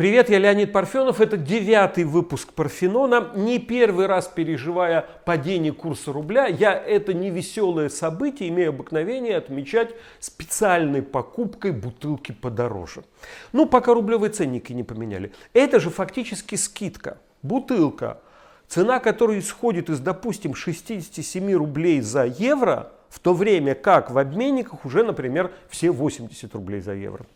Привет, 0.00 0.30
я 0.30 0.38
Леонид 0.38 0.72
Парфенов. 0.72 1.20
Это 1.20 1.36
девятый 1.36 2.04
выпуск 2.04 2.54
Парфенона. 2.54 3.32
Не 3.34 3.58
первый 3.58 4.06
раз 4.06 4.28
переживая 4.28 5.04
падение 5.26 5.74
курса 5.74 6.10
рубля, 6.10 6.46
я 6.46 6.72
это 6.72 7.12
невеселое 7.12 7.90
событие 7.90 8.48
имею 8.48 8.70
обыкновение 8.70 9.36
отмечать 9.36 9.94
специальной 10.18 11.02
покупкой 11.02 11.72
бутылки 11.72 12.32
подороже. 12.32 13.04
Ну, 13.52 13.66
пока 13.66 13.92
рублевые 13.92 14.30
ценники 14.30 14.72
не 14.72 14.84
поменяли. 14.84 15.32
Это 15.52 15.78
же 15.80 15.90
фактически 15.90 16.54
скидка. 16.54 17.18
Бутылка, 17.42 18.20
цена 18.68 19.00
которой 19.00 19.38
исходит 19.38 19.90
из, 19.90 20.00
допустим, 20.00 20.54
67 20.54 21.52
рублей 21.52 22.00
за 22.00 22.24
евро, 22.24 22.90
в 23.10 23.18
то 23.18 23.34
время 23.34 23.74
как 23.74 24.10
в 24.10 24.16
обменниках 24.16 24.86
уже, 24.86 25.02
например, 25.02 25.52
все 25.68 25.90
80 25.90 26.54
рублей 26.54 26.80
за 26.80 26.94
евро. 26.94 27.26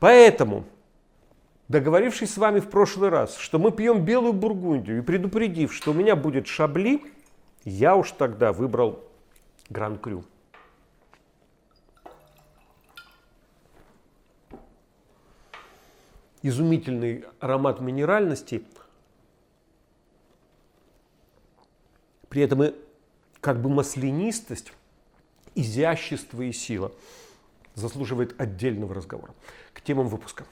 Поэтому 0.00 0.64
договорившись 1.68 2.34
с 2.34 2.36
вами 2.36 2.60
в 2.60 2.68
прошлый 2.68 3.08
раз, 3.08 3.36
что 3.36 3.58
мы 3.58 3.70
пьем 3.70 4.04
белую 4.04 4.32
бургундию 4.32 4.98
и 4.98 5.02
предупредив, 5.02 5.72
что 5.72 5.92
у 5.92 5.94
меня 5.94 6.16
будет 6.16 6.48
шабли, 6.48 7.02
я 7.64 7.96
уж 7.96 8.12
тогда 8.12 8.52
выбрал 8.52 9.00
Гран-Крю. 9.70 10.24
Изумительный 16.42 17.24
аромат 17.40 17.80
минеральности. 17.80 18.64
При 22.28 22.42
этом 22.42 22.62
и 22.62 22.74
как 23.40 23.60
бы 23.60 23.68
маслянистость, 23.68 24.72
изящество 25.56 26.42
и 26.42 26.52
сила 26.52 26.92
заслуживает 27.74 28.40
отдельного 28.40 28.94
разговора. 28.94 29.34
К 29.72 29.80
темам 29.80 30.08
выпуска. 30.08 30.44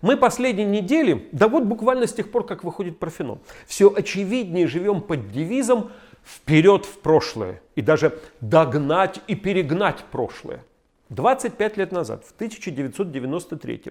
Мы 0.00 0.16
последние 0.16 0.66
недели, 0.66 1.28
да 1.32 1.48
вот 1.48 1.64
буквально 1.64 2.06
с 2.06 2.12
тех 2.12 2.30
пор, 2.30 2.44
как 2.44 2.64
выходит 2.64 2.98
Парфенон, 2.98 3.40
все 3.66 3.92
очевиднее 3.94 4.66
живем 4.66 5.00
под 5.00 5.30
девизом 5.30 5.92
«вперед 6.22 6.84
в 6.84 6.98
прошлое» 6.98 7.62
и 7.74 7.80
даже 7.80 8.18
«догнать 8.40 9.20
и 9.28 9.34
перегнать 9.34 10.04
прошлое». 10.10 10.62
25 11.10 11.76
лет 11.76 11.92
назад, 11.92 12.24
в 12.24 12.32
1993 12.32 13.82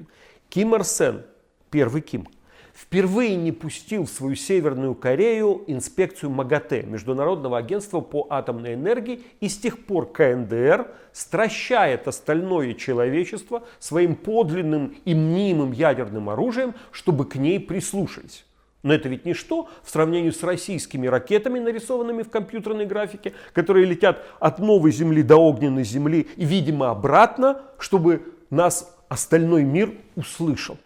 Ким 0.49 0.75
Ир 0.75 1.25
первый 1.71 2.01
Ким, 2.01 2.27
впервые 2.73 3.35
не 3.35 3.51
пустил 3.51 4.05
в 4.05 4.09
свою 4.09 4.35
Северную 4.35 4.95
Корею 4.95 5.63
инспекцию 5.67 6.31
МАГАТЭ, 6.31 6.83
Международного 6.83 7.57
агентства 7.57 8.01
по 8.01 8.27
атомной 8.29 8.73
энергии, 8.73 9.21
и 9.39 9.47
с 9.47 9.57
тех 9.57 9.85
пор 9.85 10.11
КНДР 10.11 10.87
стращает 11.11 12.07
остальное 12.07 12.73
человечество 12.73 13.63
своим 13.79 14.15
подлинным 14.15 14.95
и 15.05 15.13
мнимым 15.13 15.71
ядерным 15.71 16.29
оружием, 16.29 16.73
чтобы 16.91 17.25
к 17.25 17.35
ней 17.35 17.59
прислушались. 17.59 18.45
Но 18.81 18.93
это 18.93 19.07
ведь 19.07 19.23
ничто 19.23 19.69
в 19.81 19.89
сравнении 19.89 20.29
с 20.29 20.43
российскими 20.43 21.07
ракетами, 21.07 21.57
нарисованными 21.59 22.23
в 22.23 22.29
компьютерной 22.29 22.85
графике, 22.85 23.33
которые 23.53 23.85
летят 23.85 24.25
от 24.41 24.59
новой 24.59 24.91
Земли 24.91 25.23
до 25.23 25.37
огненной 25.37 25.85
Земли 25.85 26.27
и, 26.35 26.43
видимо, 26.43 26.89
обратно, 26.89 27.61
чтобы 27.77 28.33
нас 28.49 28.93
остальной 29.07 29.63
мир 29.63 29.93
услышал. 30.17 30.77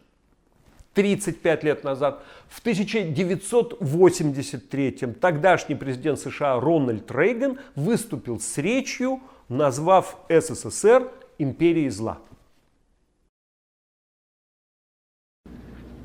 35 0.98 1.64
лет 1.64 1.84
назад, 1.84 2.24
в 2.50 2.60
1983 2.60 4.92
тогдашний 5.22 5.76
президент 5.76 6.20
США 6.20 6.60
Рональд 6.60 7.12
Рейган 7.12 7.60
выступил 7.76 8.40
с 8.40 8.58
речью, 8.58 9.22
назвав 9.48 10.18
СССР 10.28 11.12
империей 11.38 11.90
зла. 11.90 12.18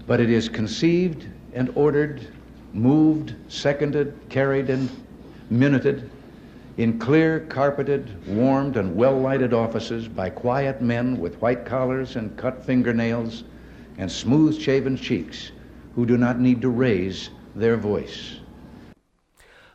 But 0.06 0.20
it 0.20 0.28
is 0.28 0.50
conceived 0.50 1.24
and 1.54 1.72
ordered, 1.74 2.26
moved, 2.74 3.34
seconded, 3.48 4.12
carried 4.28 4.68
and 4.68 4.90
minuted 5.48 6.10
in 6.76 6.98
clear, 6.98 7.46
carpeted, 7.48 8.10
warmed 8.26 8.76
and 8.76 8.94
well-lighted 8.94 9.54
offices 9.54 10.06
by 10.06 10.28
quiet 10.28 10.82
men 10.82 11.18
with 11.18 11.40
white 11.40 11.64
collars 11.64 12.16
and 12.16 12.36
cut 12.36 12.62
fingernails 12.66 13.44
and 13.98 14.10
smooth 14.10 14.58
shaven 14.58 14.96
cheeks 14.96 15.52
who 15.94 16.06
do 16.06 16.16
not 16.16 16.38
need 16.38 16.60
to 16.60 16.70
raise 16.70 17.30
their 17.54 17.76
voice. 17.76 18.38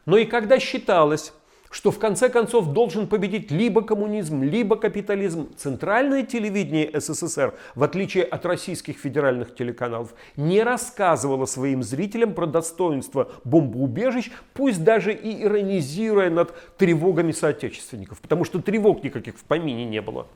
Но 0.06 0.18
и 0.18 0.26
когда 0.26 0.58
считалось, 0.58 1.34
что 1.70 1.92
в 1.92 2.00
конце 2.00 2.30
концов 2.30 2.74
должен 2.74 3.08
победить 3.08 3.52
либо 3.52 3.82
коммунизм, 3.82 4.42
либо 4.42 4.78
капитализм, 4.78 5.54
центральное 5.58 6.24
телевидение 6.24 6.90
СССР, 7.00 7.54
в 7.76 7.84
отличие 7.84 8.24
от 8.24 8.46
российских 8.46 8.98
федеральных 8.98 9.54
телеканалов, 9.54 10.14
не 10.36 10.64
рассказывало 10.64 11.46
своим 11.46 11.84
зрителям 11.84 12.34
про 12.34 12.48
достоинство 12.48 13.32
бомбоубежищ, 13.44 14.32
пусть 14.54 14.84
даже 14.84 15.14
и 15.14 15.44
иронизируя 15.44 16.30
над 16.30 16.54
тревогами 16.78 17.32
соотечественников, 17.32 18.22
потому 18.22 18.46
что 18.46 18.62
тревог 18.62 19.04
никаких 19.04 19.38
в 19.38 19.44
помине 19.44 19.86
не 19.86 20.02
было. 20.02 20.28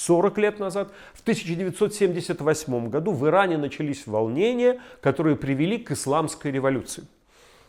40 0.00 0.38
лет 0.38 0.58
назад, 0.58 0.92
в 1.12 1.20
1978 1.20 2.88
году 2.88 3.12
в 3.12 3.26
Иране 3.26 3.58
начались 3.58 4.06
волнения, 4.06 4.80
которые 5.02 5.36
привели 5.36 5.76
к 5.76 5.90
исламской 5.90 6.50
революции. 6.50 7.04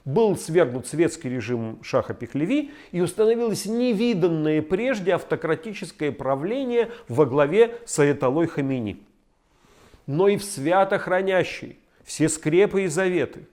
Был 0.06 0.38
свергнут 0.38 0.88
светский 0.88 1.30
режим 1.30 1.80
Шаха 1.84 2.14
Пехлеви 2.14 2.72
и 2.94 3.02
установилось 3.02 3.66
невиданное 3.66 4.62
прежде 4.62 5.14
автократическое 5.14 6.14
правление 6.14 6.90
во 7.10 7.26
главе 7.26 7.76
Саятолой 7.86 8.48
Хамини. 8.48 9.04
Но 10.08 10.30
и 10.30 10.38
в 10.38 10.44
свято 10.46 11.00
хранящей 11.00 11.80
все 12.06 12.30
скрепы 12.30 12.84
и 12.84 12.88
заветы 12.88 13.46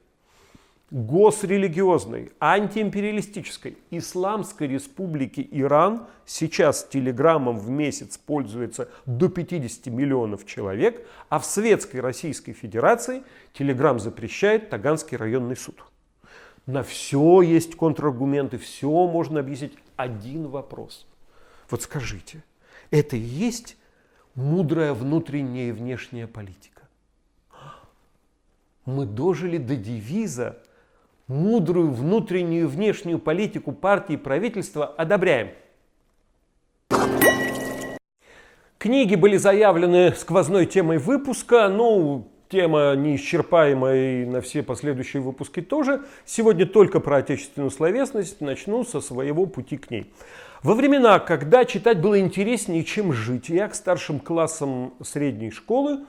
госрелигиозной, 0.91 2.33
антиимпериалистической 2.41 3.77
Исламской 3.91 4.69
республики 4.69 5.47
Иран 5.51 6.07
сейчас 6.25 6.85
телеграммом 6.85 7.59
в 7.59 7.69
месяц 7.69 8.17
пользуется 8.17 8.89
до 9.05 9.29
50 9.29 9.87
миллионов 9.87 10.47
человек, 10.47 11.07
а 11.29 11.39
в 11.39 11.45
Светской 11.45 11.99
Российской 11.99 12.53
Федерации 12.53 13.23
телеграмм 13.53 14.01
запрещает 14.01 14.71
Таганский 14.71 15.19
районный 15.19 15.57
суд. 15.57 15.85
На 16.65 16.83
все 16.83 17.43
есть 17.43 17.77
контраргументы, 17.77 18.57
все 18.59 18.89
можно 18.89 19.41
объяснить. 19.41 19.75
Один 19.97 20.49
вопрос. 20.49 21.07
Вот 21.71 21.83
скажите, 21.83 22.45
это 22.91 23.17
и 23.17 23.21
есть 23.21 23.77
мудрая 24.35 24.95
внутренняя 24.95 25.69
и 25.69 25.73
внешняя 25.73 26.27
политика? 26.27 26.83
Мы 28.87 29.05
дожили 29.05 29.59
до 29.59 29.77
девиза 29.77 30.59
мудрую 31.29 31.93
внутреннюю 31.93 32.65
и 32.65 32.67
внешнюю 32.67 33.19
политику 33.19 33.73
партии 33.73 34.15
и 34.15 34.17
правительства 34.17 34.87
одобряем. 34.87 35.51
Книги 38.79 39.15
были 39.15 39.37
заявлены 39.37 40.13
сквозной 40.17 40.67
темой 40.67 40.99
выпуска, 40.99 41.69
ну, 41.69 42.29
тема 42.49 42.95
неисчерпаемая 42.95 44.23
и 44.23 44.25
на 44.25 44.41
все 44.41 44.63
последующие 44.63 45.21
выпуски 45.21 45.61
тоже. 45.61 46.03
Сегодня 46.25 46.65
только 46.65 47.01
про 47.01 47.17
отечественную 47.19 47.71
словесность, 47.71 48.41
начну 48.41 48.85
со 48.85 49.01
своего 49.01 49.47
пути 49.47 49.77
к 49.77 49.91
ней. 49.91 50.13
Во 50.63 50.75
времена, 50.75 51.19
когда 51.19 51.65
читать 51.65 52.01
было 52.01 52.19
интереснее, 52.19 52.85
чем 52.85 53.13
жить, 53.13 53.49
я 53.49 53.69
к 53.69 53.75
старшим 53.75 54.19
классам 54.19 54.95
средней 55.03 55.51
школы 55.51 56.01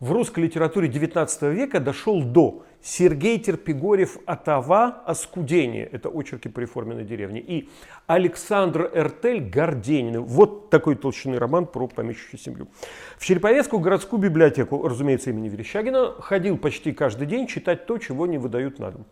в 0.00 0.12
русской 0.12 0.40
литературе 0.40 0.88
19 0.88 1.42
века 1.42 1.80
дошел 1.80 2.22
до 2.22 2.64
Сергей 2.82 3.38
Терпигорев 3.38 4.18
«Атава. 4.26 5.02
Оскудение». 5.06 5.86
Это 5.86 6.10
очерки 6.10 6.48
по 6.48 6.60
реформенной 6.60 7.04
деревне. 7.04 7.40
И 7.40 7.68
Александр 8.06 8.90
Эртель 8.92 9.40
«Горденины». 9.40 10.20
Вот 10.20 10.68
такой 10.70 10.96
толщины 10.96 11.38
роман 11.38 11.66
про 11.66 11.86
помещичью 11.88 12.38
семью. 12.38 12.68
В 13.16 13.24
Череповецкую 13.24 13.80
городскую 13.80 14.20
библиотеку, 14.20 14.86
разумеется, 14.86 15.30
имени 15.30 15.48
Верещагина, 15.48 16.12
ходил 16.20 16.58
почти 16.58 16.92
каждый 16.92 17.26
день 17.26 17.46
читать 17.46 17.86
то, 17.86 17.96
чего 17.98 18.26
не 18.26 18.38
выдают 18.38 18.78
на 18.78 18.90
дом. 18.90 19.06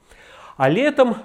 А 0.56 0.68
летом, 0.68 1.16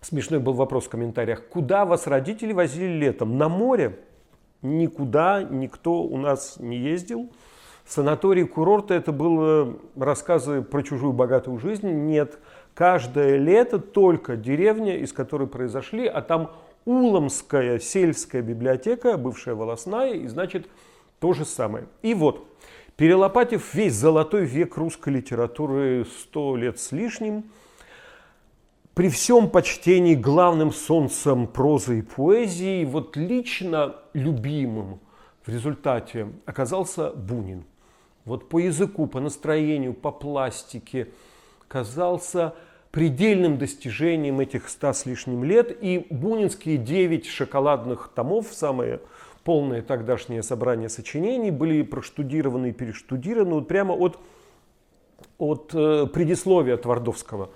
смешной 0.00 0.40
был 0.40 0.54
вопрос 0.54 0.86
в 0.86 0.88
комментариях, 0.88 1.46
куда 1.48 1.84
вас 1.84 2.06
родители 2.06 2.52
возили 2.52 2.98
летом? 2.98 3.36
На 3.36 3.48
море? 3.48 3.98
Никуда 4.62 5.42
никто 5.42 6.02
у 6.02 6.16
нас 6.16 6.56
не 6.58 6.78
ездил. 6.78 7.30
Санаторий, 7.86 8.46
курорты– 8.46 8.94
это 8.94 9.12
было 9.12 9.76
рассказы 9.94 10.62
про 10.62 10.82
чужую 10.82 11.12
богатую 11.12 11.58
жизнь. 11.58 11.88
Нет, 11.88 12.38
каждое 12.74 13.36
лето 13.36 13.78
только 13.78 14.36
деревня, 14.36 14.96
из 14.96 15.12
которой 15.12 15.46
произошли, 15.46 16.06
а 16.06 16.22
там 16.22 16.50
Уломская 16.86 17.78
сельская 17.78 18.42
библиотека, 18.42 19.16
бывшая 19.16 19.54
волосная, 19.54 20.14
и 20.14 20.26
значит 20.26 20.66
то 21.18 21.32
же 21.32 21.44
самое. 21.46 21.86
И 22.02 22.12
вот, 22.12 22.46
перелопатив 22.96 23.72
весь 23.74 23.94
золотой 23.94 24.44
век 24.44 24.76
русской 24.76 25.10
литературы 25.10 26.06
сто 26.20 26.56
лет 26.56 26.78
с 26.78 26.92
лишним, 26.92 27.44
при 28.94 29.08
всем 29.08 29.48
почтении 29.50 30.14
главным 30.14 30.72
солнцем 30.72 31.46
прозы 31.46 32.00
и 32.00 32.02
поэзии, 32.02 32.84
вот 32.84 33.16
лично 33.16 33.96
любимым 34.12 35.00
в 35.44 35.48
результате 35.48 36.28
оказался 36.46 37.10
Бунин. 37.10 37.64
Вот 38.24 38.48
по 38.48 38.58
языку, 38.58 39.06
по 39.06 39.20
настроению, 39.20 39.92
по 39.92 40.10
пластике 40.10 41.08
казался 41.68 42.54
предельным 42.90 43.58
достижением 43.58 44.40
этих 44.40 44.68
ста 44.68 44.94
с 44.94 45.04
лишним 45.04 45.44
лет. 45.44 45.76
И 45.82 46.06
бунинские 46.10 46.76
девять 46.76 47.26
шоколадных 47.26 48.10
томов, 48.14 48.48
самые 48.52 49.00
полное 49.42 49.82
тогдашнее 49.82 50.42
собрание 50.42 50.88
сочинений, 50.88 51.50
были 51.50 51.82
проштудированы 51.82 52.70
и 52.70 52.72
перештудированы 52.72 53.54
вот 53.56 53.68
прямо 53.68 53.94
от, 53.94 54.18
от 55.38 55.70
э, 55.74 56.06
предисловия 56.06 56.76
Твардовского. 56.76 57.50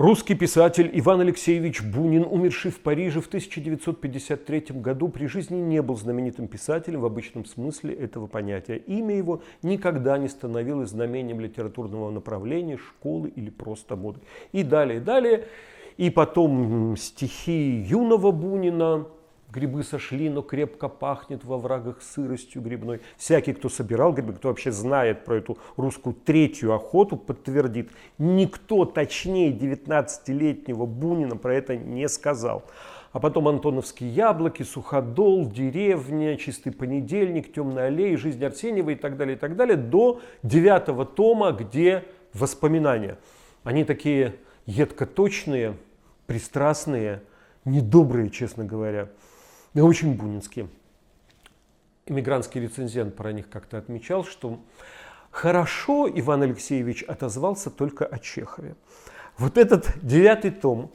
Русский 0.00 0.34
писатель 0.34 0.88
Иван 0.94 1.20
Алексеевич 1.20 1.82
Бунин, 1.82 2.24
умерший 2.24 2.70
в 2.70 2.80
Париже 2.80 3.20
в 3.20 3.26
1953 3.26 4.80
году, 4.80 5.08
при 5.08 5.26
жизни 5.26 5.56
не 5.56 5.82
был 5.82 5.94
знаменитым 5.94 6.48
писателем 6.48 7.00
в 7.00 7.04
обычном 7.04 7.44
смысле 7.44 7.96
этого 7.96 8.26
понятия. 8.26 8.76
Имя 8.78 9.14
его 9.14 9.42
никогда 9.60 10.16
не 10.16 10.28
становилось 10.28 10.88
знамением 10.88 11.38
литературного 11.38 12.10
направления, 12.10 12.78
школы 12.78 13.28
или 13.28 13.50
просто 13.50 13.94
моды. 13.94 14.20
И 14.52 14.62
далее, 14.62 15.00
далее. 15.00 15.44
И 15.98 16.08
потом 16.08 16.96
стихи 16.96 17.84
юного 17.86 18.30
Бунина, 18.30 19.04
Грибы 19.52 19.82
сошли, 19.82 20.30
но 20.30 20.42
крепко 20.42 20.88
пахнет 20.88 21.44
во 21.44 21.58
врагах 21.58 22.02
сыростью 22.02 22.62
грибной. 22.62 23.00
Всякий, 23.16 23.52
кто 23.52 23.68
собирал 23.68 24.12
грибы, 24.12 24.34
кто 24.34 24.48
вообще 24.48 24.70
знает 24.70 25.24
про 25.24 25.38
эту 25.38 25.58
русскую 25.76 26.14
третью 26.14 26.72
охоту, 26.72 27.16
подтвердит. 27.16 27.90
Никто 28.18 28.84
точнее 28.84 29.50
19-летнего 29.50 30.86
Бунина 30.86 31.36
про 31.36 31.54
это 31.56 31.76
не 31.76 32.08
сказал. 32.08 32.62
А 33.10 33.18
потом 33.18 33.48
Антоновские 33.48 34.10
яблоки, 34.10 34.62
Суходол, 34.62 35.50
деревня, 35.50 36.36
чистый 36.36 36.70
понедельник, 36.70 37.52
темная 37.52 37.88
аллея, 37.88 38.16
жизнь 38.16 38.44
Арсеньева 38.44 38.90
и 38.90 38.94
так 38.94 39.16
далее, 39.16 39.34
и 39.36 39.38
так 39.38 39.56
далее, 39.56 39.76
до 39.76 40.20
девятого 40.44 41.04
тома, 41.04 41.50
где 41.50 42.04
воспоминания. 42.34 43.18
Они 43.64 43.82
такие 43.82 44.36
едко 44.64 45.06
точные, 45.06 45.74
пристрастные, 46.28 47.22
недобрые, 47.64 48.30
честно 48.30 48.64
говоря 48.64 49.08
и 49.74 49.80
очень 49.80 50.14
бунинские. 50.14 50.68
Иммигрантский 52.06 52.60
рецензент 52.60 53.14
про 53.14 53.32
них 53.32 53.48
как-то 53.48 53.78
отмечал, 53.78 54.24
что 54.24 54.60
хорошо 55.30 56.08
Иван 56.12 56.42
Алексеевич 56.42 57.02
отозвался 57.04 57.70
только 57.70 58.04
о 58.04 58.18
Чехове. 58.18 58.74
Вот 59.38 59.56
этот 59.56 59.92
девятый 60.02 60.50
том 60.50 60.90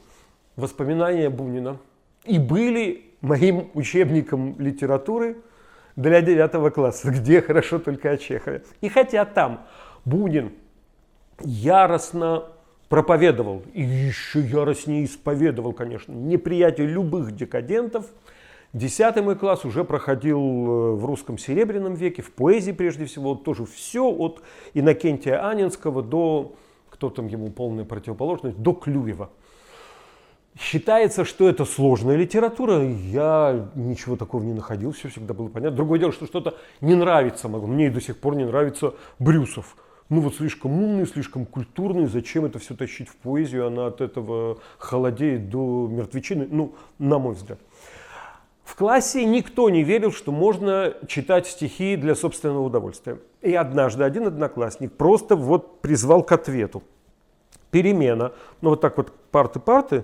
«Воспоминания 0.56 1.30
Бунина» 1.30 1.80
и 2.25 2.38
были 2.38 3.06
моим 3.22 3.72
учебником 3.74 4.60
литературы 4.60 5.38
для 5.95 6.21
девятого 6.21 6.69
класса, 6.69 7.12
где 7.12 7.42
хорошо 7.42 7.80
только 7.80 8.12
о 8.12 8.18
Чехове. 8.18 8.63
И 8.81 8.89
хотя 8.89 9.24
там 9.24 9.66
Бунин 10.04 10.51
яростно 11.39 12.50
проповедовал, 12.89 13.63
и 13.74 13.81
еще 13.81 14.42
яростнее 14.42 15.06
исповедовал, 15.06 15.71
конечно, 15.71 16.12
неприятие 16.12 16.88
любых 16.88 17.33
декадентов– 17.33 18.07
Десятый 18.75 19.24
мой 19.24 19.38
класс 19.38 19.63
уже 19.63 19.86
проходил 19.86 20.38
э, 20.38 20.92
в 20.95 21.06
русском 21.06 21.38
серебряном 21.38 21.94
веке, 21.94 22.22
в 22.22 22.33
поэзии 22.33 22.74
прежде 22.74 23.06
всего, 23.06 23.33
тоже 23.33 23.66
все 23.66 24.06
от 24.06 24.42
Иннокентия 24.74 25.48
Анинского 25.48 26.04
до, 26.04 26.56
кто 26.89 27.10
там 27.10 27.27
ему 27.27 27.51
полная 27.51 27.86
противоположность, 27.86 28.57
до 28.57 28.74
Клюева. 28.74 29.30
Считается, 30.60 31.24
что 31.24 31.48
это 31.48 31.63
сложная 31.63 32.18
литература. 32.18 32.83
Я 32.83 33.69
ничего 33.75 34.18
такого 34.18 34.44
не 34.44 34.51
находил, 34.51 34.92
все 34.92 35.07
всегда 35.07 35.33
было 35.33 35.48
понятно. 35.48 35.78
Другое 35.78 36.00
дело, 36.00 36.12
что 36.12 36.25
что-то 36.25 36.56
не 36.81 36.95
нравится 36.95 37.48
могло. 37.48 37.68
Мне 37.68 37.88
и 37.88 37.89
до 37.89 38.01
сих 38.01 38.18
пор 38.18 38.36
не 38.36 38.44
нравится 38.44 38.94
Брюсов. 39.19 39.78
Ну 40.10 40.19
вот 40.19 40.36
слишком 40.36 40.83
умный, 40.83 41.07
слишком 41.07 41.45
культурный, 41.45 42.07
зачем 42.07 42.45
это 42.45 42.60
все 42.60 42.75
тащить 42.75 43.07
в 43.07 43.16
поэзию, 43.16 43.68
она 43.68 43.88
от 43.88 44.01
этого 44.01 44.60
холодеет 44.78 45.50
до 45.50 45.88
мертвечины, 45.89 46.48
ну, 46.51 46.75
на 47.00 47.18
мой 47.18 47.33
взгляд. 47.33 47.60
В 48.65 48.75
классе 48.75 49.23
никто 49.23 49.69
не 49.69 49.83
верил, 49.83 50.12
что 50.12 50.31
можно 50.31 50.95
читать 51.07 51.45
стихи 51.45 51.95
для 51.95 52.15
собственного 52.15 52.63
удовольствия. 52.63 53.19
И 53.41 53.53
однажды 53.53 54.03
один 54.03 54.25
одноклассник 54.25 54.91
просто 54.91 55.35
вот 55.35 55.81
призвал 55.81 56.23
к 56.23 56.31
ответу. 56.31 56.81
Перемена. 57.69 58.33
Ну 58.62 58.71
вот 58.71 58.81
так 58.81 58.97
вот 58.97 59.13
парты-парты. 59.31 60.03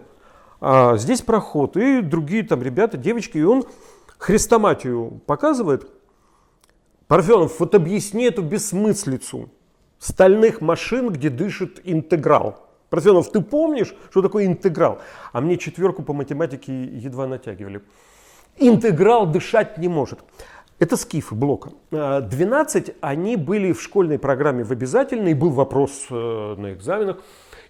А 0.62 0.96
здесь 0.98 1.24
проход. 1.24 1.76
И 1.76 2.02
другие 2.02 2.44
там 2.44 2.62
ребята, 2.62 2.98
девочки. 2.98 3.40
И 3.40 3.44
он 3.44 3.66
хрестоматию 4.20 5.22
показывает. 5.26 5.90
Парфенов, 7.08 7.60
вот 7.60 7.74
объясни 7.74 8.26
эту 8.26 8.44
бессмыслицу 8.44 9.50
стальных 9.98 10.62
машин, 10.62 11.10
где 11.10 11.30
дышит 11.30 11.82
интеграл. 11.84 12.70
Парфенов, 12.92 13.32
ты 13.32 13.42
помнишь, 13.42 13.96
что 14.12 14.22
такое 14.22 14.46
интеграл? 14.46 15.00
А 15.34 15.42
мне 15.42 15.58
четверку 15.58 16.04
по 16.04 16.14
математике 16.14 16.72
едва 16.84 17.26
натягивали 17.26 17.82
интеграл 18.58 19.26
дышать 19.26 19.78
не 19.78 19.88
может. 19.88 20.20
Это 20.80 20.98
скифы 20.98 21.36
блока. 21.36 21.72
12 21.92 22.96
они 23.02 23.36
были 23.36 23.72
в 23.72 23.82
школьной 23.82 24.18
программе 24.18 24.64
в 24.64 24.72
обязательной, 24.72 25.36
был 25.36 25.52
вопрос 25.52 26.08
э, 26.10 26.56
на 26.58 26.74
экзаменах. 26.74 27.18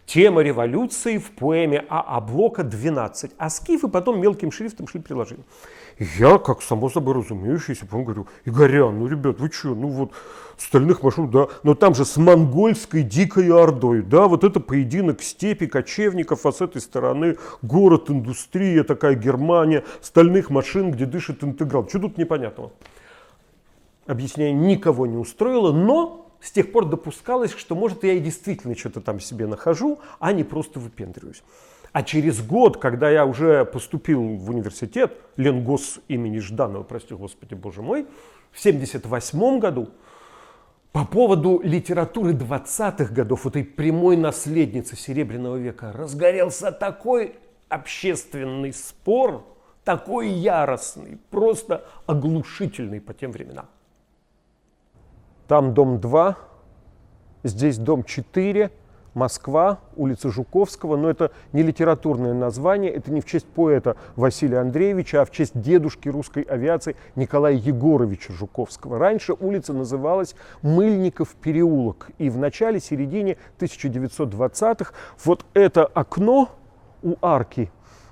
Тема 0.06 0.42
революции 0.42 1.18
в 1.18 1.32
поэме 1.32 1.86
АА 1.90 2.20
Блока 2.22 2.64
12. 2.64 3.32
А 3.38 3.50
скифы 3.50 3.88
потом 3.88 4.20
мелким 4.20 4.52
шрифтом 4.52 4.88
шли 4.88 5.00
приложение. 5.00 5.46
Я, 6.00 6.38
как 6.38 6.62
само 6.62 6.90
собой 6.90 7.16
разумеющийся, 7.16 7.86
говорю, 7.86 8.28
Игорян, 8.46 8.98
ну, 8.98 9.08
ребят, 9.08 9.40
вы 9.40 9.52
что, 9.52 9.76
ну 9.76 9.88
вот, 9.90 10.12
стальных 10.62 11.04
машин, 11.04 11.30
да, 11.30 11.48
но 11.64 11.76
там 11.76 11.96
же 11.96 12.06
с 12.06 12.18
монгольской 12.18 13.04
дикой 13.04 13.50
ордой, 13.50 14.02
да, 14.02 14.28
вот 14.28 14.44
это 14.44 14.60
поединок 14.60 15.22
степи, 15.22 15.66
кочевников, 15.66 16.46
а 16.46 16.52
с 16.52 16.62
этой 16.62 16.82
стороны 16.82 17.38
город, 17.62 18.10
индустрия, 18.10 18.84
такая 18.84 19.16
Германия, 19.16 19.84
стальных 20.02 20.50
машин, 20.50 20.92
где 20.92 21.06
дышит 21.06 21.44
интеграл. 21.44 21.88
Что 21.88 22.00
тут 22.00 22.18
непонятного? 22.18 22.72
Объяснение 24.06 24.54
никого 24.54 25.08
не 25.08 25.18
устроило, 25.18 25.72
но 25.72 26.28
с 26.42 26.52
тех 26.52 26.72
пор 26.72 26.86
допускалось, 26.86 27.52
что, 27.52 27.76
может, 27.76 28.04
я 28.04 28.14
и 28.14 28.20
действительно 28.20 28.76
что-то 28.76 29.02
там 29.02 29.20
себе 29.20 29.48
нахожу, 29.48 30.00
а 30.20 30.34
не 30.34 30.44
просто 30.44 30.80
выпендриваюсь. 30.80 31.44
А 31.92 32.04
через 32.04 32.42
год, 32.42 32.78
когда 32.78 33.10
я 33.10 33.26
уже 33.26 33.66
поступил 33.66 34.22
в 34.22 34.50
университет, 34.50 35.18
Ленгос 35.38 36.00
имени 36.08 36.40
Жданова, 36.40 36.84
прости 36.84 37.14
господи, 37.14 37.54
боже 37.54 37.82
мой, 37.82 38.04
в 38.52 38.60
1978 38.60 39.60
году, 39.60 39.90
по 40.92 41.06
поводу 41.06 41.62
литературы 41.64 42.34
20-х 42.34 43.14
годов, 43.14 43.48
этой 43.48 43.64
прямой 43.64 44.18
наследницы 44.18 44.98
Серебряного 44.98 45.56
века, 45.56 45.94
разгорелся 45.94 46.72
такой 46.72 47.36
общественный 47.70 48.74
спор, 48.74 49.46
такой 49.86 50.30
яростный, 50.30 51.18
просто 51.30 51.86
оглушительный 52.06 53.00
по 53.00 53.14
тем 53.14 53.32
временам. 53.32 53.68
Там 55.48 55.74
дом 55.74 56.02
2, 56.02 56.38
здесь 57.44 57.78
дом 57.78 58.04
4, 58.04 58.72
Москва, 59.14 59.80
улица 59.96 60.32
Жуковского, 60.32 60.96
но 60.96 61.10
это 61.10 61.32
не 61.54 61.64
литературное 61.64 62.34
название, 62.34 62.92
это 62.92 63.12
не 63.12 63.22
в 63.22 63.26
честь 63.26 63.48
поэта 63.48 63.98
Василия 64.16 64.60
Андреевича, 64.60 65.22
а 65.22 65.26
в 65.26 65.32
честь 65.32 65.60
дедушки 65.60 66.10
русской 66.10 66.44
авиации 66.44 66.96
Николая 67.16 67.54
Егоровича 67.54 68.34
Жуковского. 68.34 69.00
Раньше 69.00 69.34
улица 69.34 69.74
называлась 69.74 70.36
Мыльников 70.62 71.30
переулок, 71.36 72.10
и 72.18 72.30
в 72.30 72.38
начале-середине 72.38 73.38
1920-х 73.60 74.94
вот 75.26 75.46
это 75.54 75.86
окно 75.86 76.50
у 77.04 77.16
арки 77.22 77.72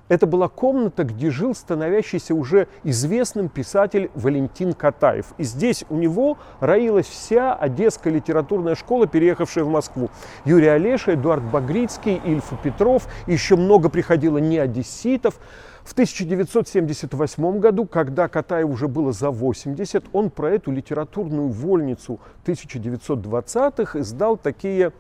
это 0.10 0.26
была 0.26 0.50
комната, 0.50 1.04
где 1.06 1.30
жил 1.30 1.56
становящийся 1.56 2.36
уже 2.36 2.68
известным 2.84 3.48
писатель 3.48 4.12
Валентин 4.16 4.74
Катаев. 4.74 5.28
И 5.38 5.44
здесь 5.44 5.86
у 5.90 5.96
него 5.96 6.38
роилась 6.60 7.08
вся 7.08 7.56
одесская 7.56 8.12
литературная 8.12 8.76
школа, 8.76 9.08
переехавшая 9.08 9.64
в 9.64 9.70
Москву. 9.70 10.10
Юрий 10.44 10.68
Олеша, 10.68 11.14
Эдуард 11.14 11.44
Багрицкий, 11.44 12.22
Ильфа 12.26 12.58
Петров, 12.58 13.08
еще 13.28 13.56
много 13.56 13.90
приходило 13.90 14.40
не 14.40 14.58
одесситов. 14.58 15.40
В 15.84 15.94
1978 15.94 17.60
году, 17.60 17.86
когда 17.86 18.28
Катаев 18.28 18.70
уже 18.70 18.88
было 18.88 19.12
за 19.12 19.32
80, 19.32 20.06
он 20.12 20.30
про 20.30 20.52
эту 20.52 20.72
литературную 20.72 21.50
вольницу 21.50 22.20
1920-х 22.46 24.00
издал 24.00 24.38
такие 24.38 24.92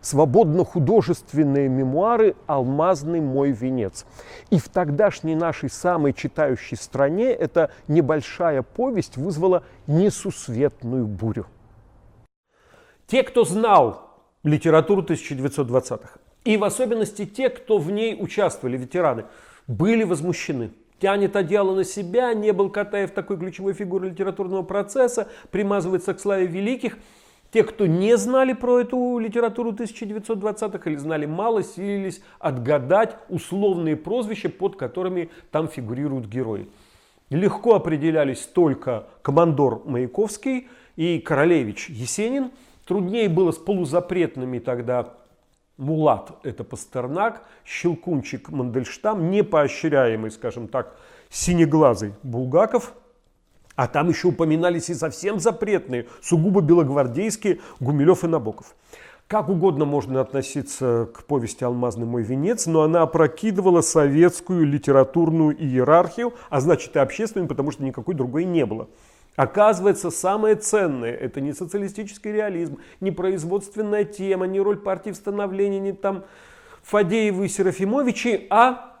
свободно-художественные 0.00 1.68
мемуары 1.68 2.36
«Алмазный 2.46 3.20
мой 3.20 3.52
венец». 3.52 4.06
И 4.50 4.58
в 4.58 4.68
тогдашней 4.68 5.34
нашей 5.34 5.70
самой 5.70 6.12
читающей 6.12 6.76
стране 6.76 7.30
эта 7.30 7.70
небольшая 7.88 8.62
повесть 8.62 9.16
вызвала 9.16 9.64
несусветную 9.86 11.06
бурю. 11.06 11.46
Те, 13.06 13.22
кто 13.22 13.44
знал 13.44 14.20
литературу 14.44 15.02
1920-х, 15.02 16.18
И 16.44 16.56
в 16.56 16.64
особенности 16.64 17.26
те, 17.26 17.50
кто 17.50 17.78
в 17.78 17.90
ней 17.90 18.16
участвовали, 18.18 18.76
ветераны, 18.76 19.24
были 19.66 20.04
возмущены. 20.04 20.70
Тянет 21.00 21.36
одеяло 21.36 21.74
на 21.74 21.84
себя, 21.84 22.34
не 22.34 22.52
был 22.52 22.70
Катаев 22.70 23.12
такой 23.12 23.38
ключевой 23.38 23.72
фигурой 23.72 24.10
литературного 24.10 24.62
процесса, 24.62 25.28
примазывается 25.50 26.14
к 26.14 26.20
славе 26.20 26.46
великих. 26.46 26.98
Те, 27.50 27.64
кто 27.64 27.86
не 27.86 28.16
знали 28.18 28.52
про 28.52 28.80
эту 28.80 29.18
литературу 29.18 29.72
1920-х 29.72 30.90
или 30.90 30.96
знали 30.96 31.24
мало, 31.24 31.62
силились 31.62 32.20
отгадать 32.38 33.16
условные 33.30 33.96
прозвища, 33.96 34.50
под 34.50 34.76
которыми 34.76 35.30
там 35.50 35.68
фигурируют 35.68 36.26
герои. 36.26 36.68
Легко 37.30 37.74
определялись 37.74 38.40
только 38.40 39.06
командор 39.22 39.82
Маяковский 39.86 40.68
и 40.96 41.18
Королевич 41.20 41.88
Есенин. 41.88 42.50
Труднее 42.86 43.28
было 43.28 43.52
с 43.52 43.58
полузапретными 43.58 44.58
тогда 44.58 45.14
Мулат– 45.78 46.32
это 46.42 46.64
Пастернак, 46.64 47.44
Щелкунчик– 47.64 48.48
Мандельштам, 48.50 49.30
непоощряемый, 49.30 50.30
скажем 50.30 50.68
так, 50.68 50.98
синеглазый 51.30 52.14
Булгаков– 52.22 52.94
а 53.78 53.86
там 53.86 54.08
еще 54.08 54.26
упоминались 54.26 54.90
и 54.90 54.94
совсем 54.94 55.38
запретные, 55.38 56.08
сугубо 56.20 56.60
белогвардейские 56.60 57.60
Гумилев 57.78 58.24
и 58.24 58.26
Набоков. 58.26 58.74
Как 59.28 59.48
угодно 59.48 59.84
можно 59.84 60.20
относиться 60.20 61.08
к 61.14 61.22
повести 61.22 61.62
«Алмазный 61.62 62.04
мой 62.04 62.24
венец», 62.24 62.66
но 62.66 62.82
она 62.82 63.02
опрокидывала 63.02 63.80
советскую 63.80 64.66
литературную 64.66 65.56
иерархию, 65.56 66.34
а 66.50 66.60
значит 66.60 66.96
и 66.96 66.98
общественную, 66.98 67.46
потому 67.46 67.70
что 67.70 67.84
никакой 67.84 68.16
другой 68.16 68.46
не 68.46 68.66
было. 68.66 68.88
Оказывается, 69.36 70.10
самое 70.10 70.56
ценное– 70.56 71.14
это 71.14 71.40
не 71.40 71.52
социалистический 71.52 72.32
реализм, 72.32 72.78
не 73.00 73.12
производственная 73.12 74.02
тема, 74.02 74.48
не 74.48 74.58
роль 74.58 74.78
партии 74.78 75.10
в 75.10 75.14
становлении, 75.14 75.78
не 75.78 75.92
там 75.92 76.24
Фадеевы 76.82 77.46
и 77.46 77.48
Серафимовичи, 77.48 78.48
а 78.50 78.96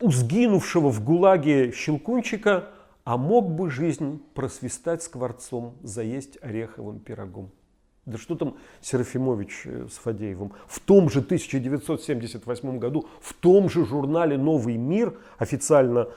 у 0.00 0.10
сгинувшего 0.10 0.88
в 0.88 1.04
ГУЛАГе 1.04 1.72
Щелкунчика– 1.72 2.70
а 3.08 3.16
мог 3.16 3.50
бы 3.50 3.70
жизнь 3.70 4.22
просвистать 4.34 5.02
скворцом, 5.02 5.78
заесть 5.82 6.36
ореховым 6.42 6.98
пирогом. 6.98 7.50
Да 8.04 8.18
что 8.18 8.34
там 8.34 8.58
Серафимович 8.82 9.62
э, 9.64 9.86
с 9.90 9.96
Фадеевым? 9.96 10.52
В 10.66 10.78
том 10.78 11.08
же 11.08 11.20
1978 11.20 12.78
году, 12.78 13.08
в 13.22 13.32
том 13.32 13.70
же 13.70 13.86
журнале 13.86 14.36
«Новый 14.36 14.76
мир», 14.76 15.18
официально 15.38 16.10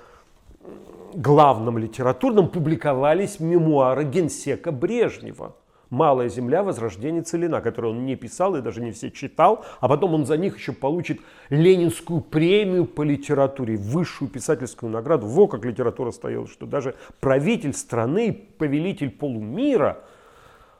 главном 1.13 1.77
литературном, 1.77 2.49
публиковались 2.49 3.39
мемуары 3.39 4.03
генсека 4.03 4.73
Брежнева– 4.73 5.55
«Малая 5.91 6.29
земля. 6.29 6.63
Возрождение 6.63 7.21
Целина», 7.21 7.61
который 7.61 7.91
он 7.91 8.05
не 8.05 8.15
писал 8.15 8.55
и 8.55 8.61
даже 8.61 8.81
не 8.81 8.91
все 8.91 9.11
читал, 9.11 9.63
а 9.79 9.87
потом 9.87 10.15
он 10.15 10.25
за 10.25 10.37
них 10.37 10.57
еще 10.57 10.71
получит 10.71 11.19
Ленинскую 11.49 12.21
премию 12.21 12.85
по 12.85 13.03
литературе, 13.03 13.75
высшую 13.77 14.29
писательскую 14.31 14.91
награду. 14.91 15.27
Во 15.27 15.47
как 15.47 15.65
литература 15.65 16.11
стояла, 16.11 16.47
что 16.47 16.65
даже 16.65 16.95
правитель 17.19 17.73
страны, 17.73 18.47
повелитель 18.57 19.11
полумира 19.11 19.99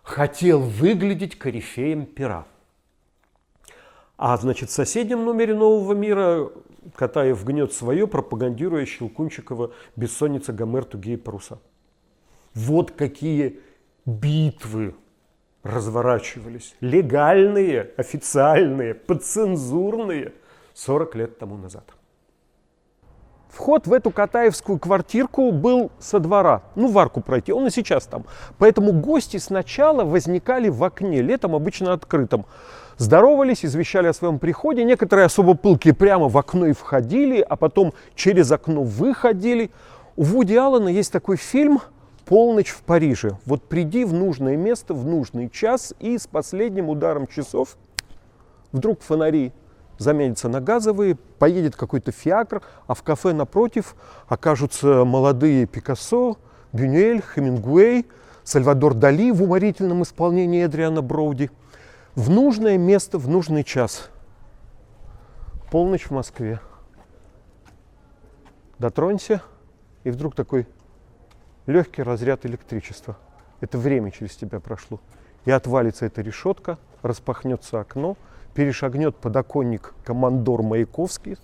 хотел 0.01 0.61
выглядеть 0.61 1.37
корифеем 1.37 2.05
пера. 2.05 2.45
А 4.17 4.37
значит, 4.37 4.69
в 4.69 4.71
соседнем 4.71 5.25
номере 5.25 5.55
«Нового 5.55 5.93
мира» 5.93 6.51
Катаев 6.95 7.43
гнет 7.43 7.73
свое, 7.73 8.07
пропагандируя 8.07 8.85
Щелкунчикова 8.85 9.71
«Бессонница 9.95 10.53
Гомер, 10.53 10.85
тугие 10.85 11.17
паруса». 11.17 11.59
Вот 12.53 12.91
какие 12.91 13.59
битвы 14.05 14.95
разворачивались. 15.63 16.75
Легальные, 16.81 17.91
официальные, 17.97 18.95
подцензурные 18.95 20.33
40 20.73 21.15
лет 21.15 21.37
тому 21.37 21.57
назад. 21.57 21.83
Вход 23.49 23.85
в 23.85 23.91
эту 23.91 24.11
Катаевскую 24.11 24.79
квартирку 24.79 25.51
был 25.51 25.91
со 25.99 26.19
двора. 26.19 26.63
Ну, 26.75 26.87
в 26.87 26.97
арку 26.97 27.19
пройти, 27.19 27.51
он 27.51 27.67
и 27.67 27.69
сейчас 27.69 28.05
там. 28.05 28.25
Поэтому 28.57 28.93
гости 28.93 29.37
сначала 29.37 30.05
возникали 30.05 30.69
в 30.69 30.81
окне, 30.83 31.21
летом 31.21 31.53
обычно 31.53 31.91
открытом. 31.91 32.45
Здоровались, 32.97 33.65
извещали 33.65 34.07
о 34.07 34.13
своем 34.13 34.39
приходе. 34.39 34.85
Некоторые 34.85 35.25
особо 35.25 35.55
пылкие 35.55 35.93
прямо 35.93 36.29
в 36.29 36.37
окно 36.37 36.67
и 36.67 36.71
входили, 36.71 37.41
а 37.41 37.57
потом 37.57 37.93
через 38.15 38.51
окно 38.51 38.83
выходили. 38.83 39.69
У 40.15 40.23
Вуди 40.23 40.55
Аллена 40.55 40.87
есть 40.87 41.11
такой 41.11 41.35
фильм– 41.35 41.81
полночь 42.31 42.69
в 42.69 42.83
Париже. 42.83 43.37
Вот 43.45 43.67
приди 43.67 44.05
в 44.05 44.13
нужное 44.13 44.55
место 44.55 44.93
в 44.93 45.05
нужный 45.05 45.49
час 45.49 45.93
и 45.99 46.17
с 46.17 46.27
последним 46.27 46.87
ударом 46.87 47.27
часов 47.27 47.75
вдруг 48.71 49.01
фонари 49.01 49.51
заменятся 49.97 50.47
на 50.47 50.61
газовые, 50.61 51.15
поедет 51.15 51.75
какой-то 51.75 52.13
фиакр, 52.13 52.63
а 52.87 52.93
в 52.93 53.03
кафе 53.03 53.33
напротив 53.33 53.97
окажутся 54.29 55.03
молодые 55.03 55.65
Пикассо, 55.65 56.37
Бюнюэль, 56.71 57.21
Хемингуэй, 57.21 58.07
Сальвадор 58.45 58.93
Дали 58.93 59.31
в 59.31 59.43
уморительном 59.43 60.03
исполнении 60.03 60.63
Эдриана 60.63 61.01
Броуди. 61.01 61.51
В 62.15 62.29
нужное 62.29 62.77
место, 62.77 63.17
в 63.17 63.27
нужный 63.27 63.65
час. 63.65 64.09
Полночь 65.69 66.05
в 66.05 66.11
Москве. 66.11 66.61
Дотронься, 68.79 69.41
и 70.05 70.11
вдруг 70.11 70.33
такой 70.33 70.65
легкий 71.65 72.03
разряд 72.03 72.45
электричества. 72.45 73.17
Это 73.59 73.77
время 73.77 74.11
через 74.11 74.35
тебя 74.35 74.59
прошло. 74.59 74.99
И 75.45 75.51
отвалится 75.51 76.05
эта 76.05 76.21
решетка, 76.21 76.77
распахнется 77.01 77.79
окно, 77.79 78.17
перешагнет 78.53 79.15
подоконник 79.15 79.93
командор 80.03 80.61
Маяковский, 80.61 81.37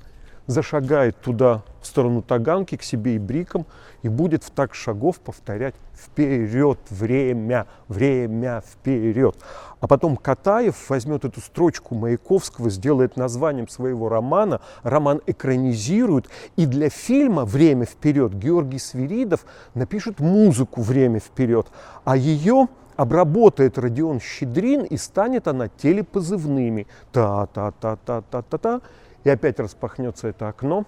зашагает 0.48 1.20
туда, 1.22 1.64
в 1.82 1.88
сторону 1.88 2.22
Таганки, 2.22 2.76
к 2.76 2.84
себе 2.84 3.16
и 3.16 3.20
брикам, 3.20 3.66
и 4.02 4.10
будет 4.10 4.44
в 4.44 4.50
так 4.50 4.74
шагов 4.74 5.20
повторять 5.20 5.76
«Вперед! 5.94 6.80
Время! 6.90 7.68
Время! 7.88 8.62
Вперед!». 8.66 9.36
А 9.80 9.88
потом 9.88 10.18
Катаев 10.18 10.90
возьмет 10.90 11.26
эту 11.26 11.40
строчку 11.40 11.96
Маяковского, 11.96 12.70
сделает 12.70 13.16
названием 13.16 13.68
своего 13.68 14.10
романа, 14.10 14.62
роман 14.84 15.22
экранизирует, 15.28 16.30
и 16.56 16.66
для 16.66 16.90
фильма 16.90 17.46
«Время 17.46 17.86
вперед» 17.86 18.34
Георгий 18.34 18.80
Свиридов 18.80 19.46
напишет 19.76 20.20
музыку 20.20 20.82
«Время 20.82 21.20
вперед», 21.20 21.68
а 22.04 22.18
ее 22.18 22.68
обработает 22.98 23.78
Родион 23.78 24.20
Щедрин, 24.20 24.84
и 24.84 24.98
станет 24.98 25.48
она 25.48 25.70
телепозывными. 25.70 26.88
Та-та-та-та-та-та-та 27.14 28.82
и 29.24 29.30
опять 29.30 29.60
распахнется 29.60 30.30
это 30.30 30.48
окно, 30.48 30.86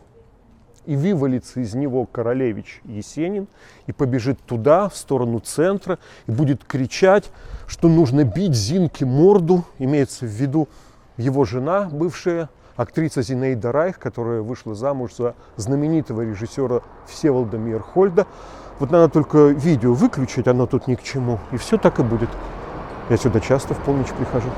и 0.85 0.95
вывалится 0.95 1.59
из 1.59 1.75
него 1.75 2.05
королевич 2.05 2.81
Есенин, 2.85 3.47
и 3.85 3.91
побежит 3.91 4.39
туда, 4.39 4.87
в 4.87 4.95
сторону 4.95 5.39
центра, 5.39 5.99
и 6.25 6.31
будет 6.31 6.63
кричать, 6.63 7.31
что 7.67 7.89
нужно 7.89 8.23
бить 8.23 8.53
Зинке 8.55 9.05
морду, 9.05 9.65
имеется 9.77 10.25
в 10.25 10.29
виду 10.29 10.69
его 11.17 11.43
жена, 11.43 11.89
бывшая 11.91 12.49
актриса 12.77 13.21
Зинаида 13.21 13.73
Райх, 13.73 13.99
которая 13.99 14.41
вышла 14.41 14.73
замуж 14.73 15.15
за 15.17 15.35
знаменитого 15.57 16.21
режиссера 16.21 16.81
Всеволода 17.07 17.57
Мирхольда. 17.57 18.25
Вот 18.79 18.91
надо 18.91 19.11
только 19.11 19.49
видео 19.49 19.93
выключить, 19.93 20.47
оно 20.47 20.65
тут 20.65 20.87
ни 20.87 20.95
к 20.95 21.03
чему, 21.03 21.37
и 21.51 21.57
все 21.57 21.77
так 21.77 21.99
и 21.99 22.03
будет. 22.03 22.29
Я 23.09 23.17
сюда 23.17 23.41
часто 23.41 23.73
в 23.73 23.83
полночь 23.83 24.07
прихожу. 24.17 24.49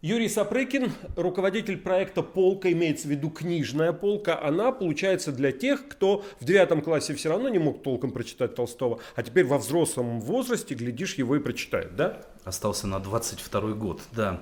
Юрий 0.00 0.28
Сапрыкин, 0.28 0.92
руководитель 1.16 1.76
проекта 1.76 2.22
«Полка», 2.22 2.70
имеется 2.72 3.08
в 3.08 3.10
виду 3.10 3.28
книжная 3.28 3.92
полка, 3.92 4.40
она 4.40 4.70
получается 4.70 5.32
для 5.32 5.52
тех, 5.52 5.88
кто 5.88 6.24
в 6.40 6.44
девятом 6.44 6.80
классе 6.80 7.12
все 7.14 7.28
равно 7.28 7.48
не 7.48 7.58
мог 7.58 7.82
толком 7.82 8.12
прочитать 8.12 8.54
Толстого, 8.54 9.00
а 9.16 9.22
теперь 9.22 9.44
во 9.44 9.58
взрослом 9.58 10.20
возрасте, 10.20 10.74
глядишь, 10.74 11.16
его 11.16 11.36
и 11.36 11.40
прочитает, 11.40 11.96
да? 11.96 12.22
Остался 12.44 12.86
на 12.86 13.00
22 13.00 13.72
год, 13.72 14.00
да. 14.12 14.40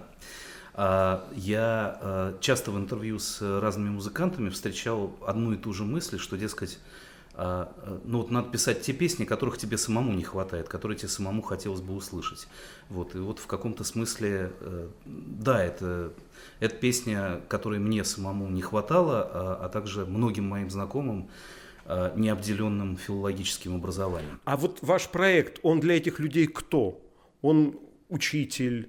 А, 0.77 1.25
я 1.37 1.99
а, 2.01 2.39
часто 2.41 2.73
в 2.73 2.79
интервью 2.79 3.21
с 3.21 3.41
разными 3.61 3.91
музыкантами 3.91 4.51
встречал 4.51 5.15
одну 5.25 5.53
и 5.53 5.57
ту 5.57 5.73
же 5.73 5.85
мысль, 5.85 6.19
что, 6.19 6.37
дескать, 6.37 6.81
а, 7.35 7.73
ну 8.05 8.19
вот 8.19 8.33
надо 8.33 8.51
писать 8.51 8.83
те 8.83 8.93
песни, 8.93 9.25
которых 9.25 9.57
тебе 9.57 9.79
самому 9.79 10.13
не 10.13 10.25
хватает, 10.25 10.69
которые 10.69 10.99
тебе 10.99 11.09
самому 11.09 11.43
хотелось 11.43 11.81
бы 11.81 11.95
услышать. 11.95 12.49
Вот, 12.89 13.15
и 13.15 13.19
вот 13.19 13.39
в 13.39 13.47
каком-то 13.47 13.85
смысле, 13.85 14.51
э, 14.61 14.89
да, 15.05 15.63
это, 15.65 16.13
это 16.59 16.75
песня, 16.75 17.41
которой 17.49 17.79
мне 17.79 18.03
самому 18.03 18.49
не 18.49 18.63
хватало, 18.63 19.31
а, 19.33 19.61
а 19.67 19.69
также 19.69 20.05
многим 20.07 20.49
моим 20.49 20.71
знакомым, 20.71 21.29
необделенным 22.17 22.97
филологическим 22.97 23.77
образованием. 23.77 24.41
А 24.47 24.57
вот 24.57 24.79
ваш 24.81 25.07
проект, 25.11 25.61
он 25.63 25.81
для 25.81 25.99
этих 25.99 26.19
людей 26.19 26.47
кто? 26.47 26.99
Он 27.43 27.79
учитель, 28.09 28.89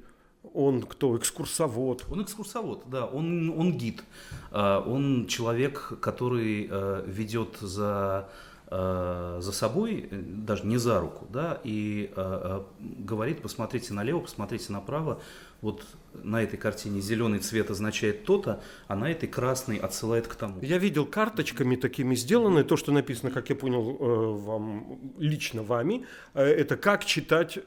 он 0.53 0.81
кто? 0.83 1.17
Экскурсовод? 1.17 2.05
Он 2.09 2.21
экскурсовод, 2.23 2.83
да. 2.87 3.05
Он, 3.05 3.49
он 3.57 3.73
гид. 3.77 4.03
А, 4.51 4.79
он 4.79 5.27
человек, 5.27 5.93
который 6.01 6.67
а, 6.69 7.03
ведет 7.05 7.57
за 7.59 8.29
э, 8.67 9.37
за 9.41 9.51
собой, 9.51 10.07
э, 10.09 10.21
даже 10.21 10.65
не 10.65 10.77
за 10.77 10.99
руку, 10.99 11.27
да, 11.29 11.59
и 11.63 12.11
э, 12.15 12.61
говорит, 12.79 13.41
посмотрите 13.41 13.93
налево, 13.93 14.21
посмотрите 14.21 14.73
направо, 14.73 15.21
вот 15.61 15.85
на 16.13 16.41
этой 16.41 16.57
картине 16.57 16.99
зеленый 16.99 17.39
цвет 17.39 17.69
означает 17.69 18.25
то-то, 18.25 18.61
а 18.87 18.95
на 18.95 19.11
этой 19.11 19.27
красный 19.29 19.77
отсылает 19.77 20.27
к 20.27 20.35
тому. 20.35 20.59
Я 20.61 20.77
видел 20.79 21.05
карточками 21.05 21.75
такими 21.75 22.15
сделаны, 22.15 22.63
то, 22.63 22.75
что 22.75 22.91
написано, 22.91 23.31
как 23.31 23.49
я 23.49 23.55
понял, 23.55 24.37
вам, 24.37 24.99
лично 25.17 25.63
вами, 25.63 26.05
это 26.33 26.75
как 26.75 27.05
читать 27.05 27.59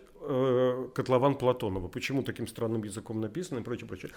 котлован 0.94 1.36
Платонова. 1.36 1.88
Почему 1.88 2.22
таким 2.22 2.46
странным 2.46 2.82
языком 2.82 3.20
написано 3.20 3.60
и 3.60 3.62
прочее, 3.62 3.86
прочее. 3.86 4.10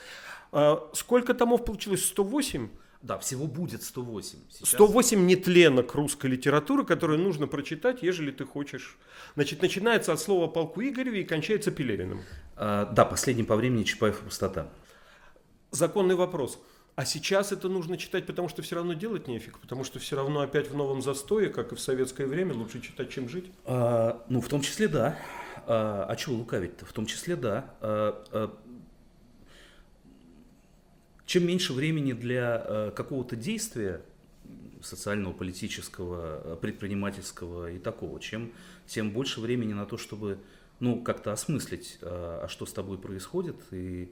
А 0.51 0.89
сколько 0.93 1.33
томов 1.33 1.65
получилось? 1.65 2.05
108? 2.05 2.69
Да, 3.01 3.17
всего 3.17 3.47
будет 3.47 3.81
108. 3.81 4.37
Сейчас... 4.49 4.69
108 4.69 5.25
нетленок 5.25 5.95
русской 5.95 6.27
литературы, 6.27 6.85
которую 6.85 7.19
нужно 7.19 7.47
прочитать, 7.47 8.03
ежели 8.03 8.31
ты 8.31 8.45
хочешь. 8.45 8.97
Значит, 9.33 9.61
начинается 9.61 10.13
от 10.13 10.19
слова 10.19 10.47
полку 10.47 10.81
Игореве 10.81 11.21
и 11.21 11.23
кончается 11.23 11.71
Пелевиным. 11.71 12.21
А, 12.55 12.85
да, 12.85 13.05
последний 13.05 13.43
по 13.43 13.55
времени 13.55 13.83
Чапаев 13.83 14.21
и 14.21 14.25
пустота. 14.25 14.69
Законный 15.71 16.15
вопрос. 16.15 16.59
А 16.95 17.05
сейчас 17.05 17.51
это 17.51 17.69
нужно 17.69 17.97
читать, 17.97 18.27
потому 18.27 18.49
что 18.49 18.61
все 18.61 18.75
равно 18.75 18.93
делать 18.93 19.27
нефиг, 19.27 19.57
потому 19.57 19.83
что 19.83 19.97
все 19.97 20.17
равно 20.17 20.41
опять 20.41 20.69
в 20.69 20.75
новом 20.75 21.01
застое, 21.01 21.49
как 21.49 21.71
и 21.71 21.75
в 21.75 21.79
советское 21.79 22.27
время, 22.27 22.53
лучше 22.53 22.81
читать, 22.81 23.09
чем 23.09 23.29
жить? 23.29 23.45
А, 23.65 24.23
ну, 24.29 24.41
в 24.41 24.47
том 24.47 24.61
числе 24.61 24.87
да. 24.87 25.17
А, 25.67 26.05
а 26.07 26.15
чего 26.15 26.35
лукавить-то? 26.37 26.85
В 26.85 26.93
том 26.93 27.05
числе 27.05 27.35
да. 27.35 27.73
А, 27.81 28.23
а, 28.31 28.57
чем 31.31 31.47
меньше 31.47 31.71
времени 31.71 32.11
для 32.11 32.61
э, 32.65 32.91
какого-то 32.93 33.37
действия 33.37 34.01
социального, 34.81 35.31
политического, 35.31 36.41
э, 36.43 36.57
предпринимательского 36.59 37.71
и 37.71 37.79
такого, 37.79 38.19
чем 38.19 38.51
тем 38.85 39.11
больше 39.11 39.39
времени 39.39 39.71
на 39.71 39.85
то, 39.85 39.97
чтобы 39.97 40.39
ну, 40.81 41.01
как-то 41.01 41.31
осмыслить, 41.31 41.99
э, 42.01 42.05
а 42.43 42.47
что 42.49 42.65
с 42.65 42.73
тобой 42.73 42.97
происходит, 42.97 43.55
и, 43.71 44.11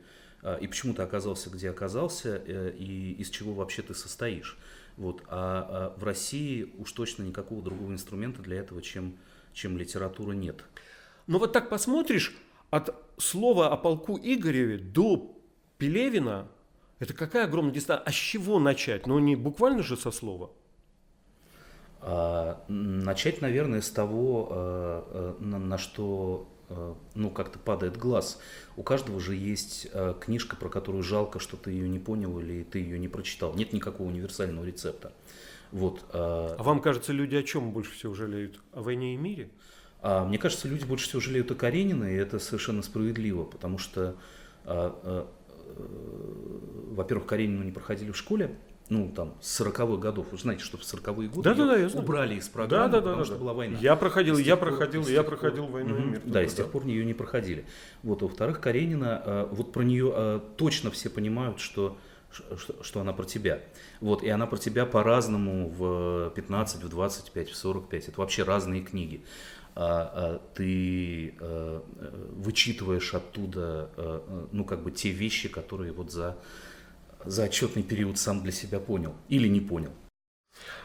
и 0.62 0.68
почему 0.68 0.94
ты 0.94 1.01
оказался, 1.01 1.50
где 1.50 1.70
оказался, 1.70 2.38
и 2.38 3.15
из 3.20 3.29
чего 3.29 3.53
вообще 3.53 3.82
ты 3.82 3.94
состоишь. 3.94 4.58
Вот. 4.96 5.22
А, 5.27 5.94
а 5.96 6.00
в 6.00 6.03
России 6.06 6.74
уж 6.77 6.94
точно 6.94 7.24
никакого 7.24 7.62
другого 7.62 7.91
инструмента 7.91 8.41
для 8.41 8.60
этого, 8.60 8.82
чем, 8.82 9.18
чем 9.51 9.77
литература, 9.77 10.32
нет. 10.32 10.63
Но 11.30 11.38
вот 11.38 11.54
так 11.54 11.70
посмотришь, 11.70 12.36
от 12.72 12.96
слова 13.18 13.72
о 13.72 13.78
полку 13.78 14.18
Игореве 14.18 14.80
до 14.80 15.38
Пелевина 15.78 16.48
это 16.98 17.14
какая 17.14 17.46
огромная 17.46 17.72
дистанция? 17.72 18.04
А 18.04 18.12
с 18.12 18.16
чего 18.16 18.58
начать? 18.58 19.06
Ну, 19.06 19.20
не 19.20 19.36
буквально 19.36 19.84
же 19.84 19.96
со 19.96 20.10
слова. 20.10 20.50
А, 22.02 22.66
начать, 22.68 23.42
наверное, 23.42 23.82
с 23.82 23.92
того, 23.92 24.48
а, 24.50 25.36
а, 25.40 25.44
на, 25.44 25.60
на 25.60 25.78
что 25.78 26.48
а, 26.68 26.98
ну, 27.14 27.30
как-то 27.30 27.60
падает 27.60 27.96
глаз. 27.96 28.42
У 28.76 28.82
каждого 28.82 29.20
же 29.20 29.36
есть 29.36 29.88
книжка, 30.22 30.56
про 30.56 30.70
которую 30.70 31.04
жалко, 31.04 31.38
что 31.38 31.58
ты 31.58 31.70
ее 31.70 31.88
не 31.88 32.00
понял 32.00 32.40
или 32.40 32.64
ты 32.64 32.80
ее 32.80 32.98
не 32.98 33.08
прочитал. 33.08 33.54
Нет 33.54 33.72
никакого 33.72 34.08
универсального 34.08 34.66
рецепта. 34.66 35.14
Вот, 35.72 36.04
а 36.12 36.58
вам 36.64 36.82
кажется, 36.82 37.14
люди 37.14 37.36
о 37.36 37.44
чем 37.44 37.72
больше 37.72 37.92
всего 37.92 38.16
жалеют? 38.16 38.60
О 38.72 38.82
войне 38.82 39.14
и 39.14 39.18
мире? 39.18 39.52
А, 40.01 40.25
мне 40.25 40.38
кажется, 40.38 40.68
люди 40.68 40.86
больше 40.86 41.08
всего 41.08 41.22
жалеют 41.22 41.51
о 41.51 41.56
Каренине, 41.56 42.13
и 42.13 42.15
это 42.15 42.39
совершенно 42.39 42.82
справедливо, 42.82 43.44
потому 43.44 43.77
что 43.77 44.15
Э, 44.65 45.25
во-первых, 46.91 47.27
Каренину 47.27 47.63
не 47.63 47.72
проходили 47.72 48.12
в 48.12 48.18
школе, 48.18 48.56
ну, 48.89 49.12
там, 49.15 49.36
с 49.39 49.62
40-х 49.62 49.98
годов. 49.98 50.27
Вы 50.32 50.38
знаете, 50.38 50.63
что 50.63 50.77
в 50.77 50.82
40-е 50.82 51.29
годы 51.29 51.44
да, 51.44 51.53
да, 51.53 51.77
да, 51.77 52.00
убрали 52.00 52.36
из 52.36 52.50
программы, 52.50 52.91
да, 52.91 52.98
да, 52.98 53.01
потому 53.01 53.20
да, 53.20 53.25
что 53.25 53.34
да. 53.36 53.39
была 53.39 53.53
война. 53.53 53.77
Я 53.79 53.96
проходил, 53.96 54.38
я 54.38 54.58
пор, 54.58 54.70
проходил, 54.70 55.08
я 55.08 55.24
пор... 55.24 55.38
проходил 55.38 55.68
войну 55.68 55.96
и 55.96 56.01
мир. 56.01 56.22
Да, 56.25 56.44
и 56.44 56.48
с 56.48 56.53
тех 56.53 56.72
пор 56.72 56.86
ее 56.86 57.06
не 57.06 57.13
проходили. 57.13 57.65
Вот, 58.03 58.22
а 58.22 58.25
во-вторых, 58.25 58.60
Каренина, 58.60 59.48
вот 59.51 59.72
про 59.72 59.84
нее 59.84 60.41
точно 60.58 60.91
все 60.91 61.10
понимают, 61.10 61.60
что 61.60 61.98
что, 62.32 62.84
что 62.84 63.01
она 63.01 63.12
про 63.12 63.24
тебя. 63.24 63.60
Вот, 64.01 64.22
и 64.22 64.29
она 64.29 64.46
про 64.46 64.58
тебя 64.58 64.86
по-разному 64.86 65.68
в 65.70 66.32
15, 66.36 66.84
в 66.84 66.89
25, 66.89 67.50
в 67.50 67.56
45. 67.56 68.10
Это 68.10 68.21
вообще 68.21 68.43
разные 68.43 68.82
книги. 68.82 69.24
А, 69.82 70.12
а 70.13 70.42
ты 70.56 71.36
а, 71.39 71.82
вычитываешь 72.34 73.13
оттуда, 73.13 73.89
ну, 74.52 74.65
как 74.65 74.84
бы 74.84 74.92
те 74.92 75.12
вещи, 75.12 75.48
которые 75.48 75.94
вот 75.94 76.12
за, 76.12 76.38
за 77.24 77.46
отчетный 77.46 77.84
период 77.84 78.18
сам 78.18 78.44
для 78.44 78.52
себя 78.52 78.80
понял 78.82 79.13
или 79.30 79.48
не 79.48 79.62
понял. 79.62 79.92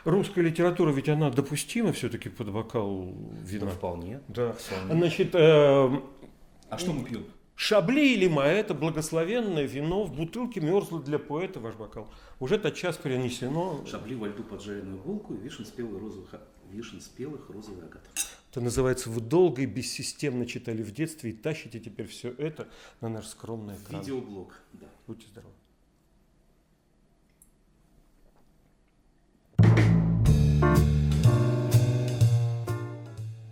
Русская 0.05 0.43
литература, 0.43 0.93
ведь 0.93 1.09
она 1.09 1.31
допустима 1.31 1.93
все-таки 1.93 2.29
под 2.29 2.53
бокал 2.53 3.15
вина? 3.43 3.67
Да, 3.67 3.73
вполне. 3.73 4.21
Да. 4.29 4.53
Вполне. 4.53 4.95
Значит, 4.95 5.35
э, 5.35 5.39
а 6.69 6.79
что 6.79 6.93
мы 6.93 7.05
пьем? 7.05 7.25
Шабли 7.57 8.15
или 8.15 8.29
это 8.45 8.75
благословенное 8.75 9.65
вино 9.65 10.05
в 10.05 10.15
бутылке 10.15 10.61
мерзло 10.61 11.01
для 11.01 11.19
поэта 11.19 11.61
ваш 11.61 11.75
бокал. 11.77 12.09
Уже 12.41 12.59
тот 12.59 12.75
час 12.75 12.97
перенесено. 12.97 13.85
Шабли 13.87 14.17
во 14.17 14.29
льду 14.29 14.43
поджаренную 14.43 14.99
булку 14.99 15.35
и 15.35 15.39
вишен 15.39 15.65
спелых 15.65 16.01
розовых, 16.01 16.35
вишен 16.71 17.01
спелых 17.01 17.49
розовых 17.51 17.85
агат. 17.85 18.03
Это 18.55 18.61
называется, 18.61 19.11
вы 19.11 19.21
долго 19.21 19.63
и 19.63 19.67
бессистемно 19.67 20.47
читали 20.47 20.81
в 20.81 20.93
детстве 20.93 21.31
и 21.31 21.33
тащите 21.33 21.81
теперь 21.81 22.07
все 22.07 22.31
это 22.39 22.69
на 23.01 23.09
наш 23.09 23.27
скромный 23.27 23.75
экран. 23.75 24.01
Видеоблог, 24.01 24.55
да. 24.75 24.87
Будьте 25.09 25.27
здоровы. 25.27 25.53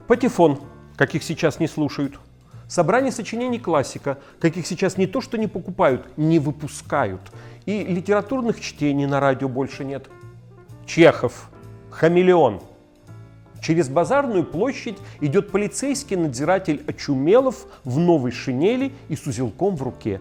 Патефон, 0.06 0.60
каких 0.96 1.24
сейчас 1.24 1.58
не 1.58 1.66
слушают. 1.66 2.20
Собрание 2.68 3.10
сочинений 3.10 3.58
классика, 3.58 4.20
каких 4.38 4.68
сейчас 4.68 4.96
не 4.98 5.08
то 5.08 5.20
что 5.20 5.36
не 5.36 5.48
покупают, 5.48 6.16
не 6.16 6.38
выпускают. 6.38 7.22
И 7.66 7.82
литературных 7.82 8.60
чтений 8.60 9.06
на 9.06 9.18
радио 9.18 9.48
больше 9.48 9.84
нет. 9.84 10.08
Чехов, 10.86 11.50
хамелеон– 11.90 12.62
Через 13.62 13.88
базарную 13.88 14.44
площадь 14.44 14.98
идет 15.20 15.52
полицейский 15.52 16.16
надзиратель 16.16 16.82
Очумелов 16.88 17.66
в 17.84 17.98
новой 17.98 18.32
шинели 18.32 18.92
и 19.08 19.14
с 19.14 19.24
узелком 19.24 19.76
в 19.76 19.82
руке. 19.84 20.20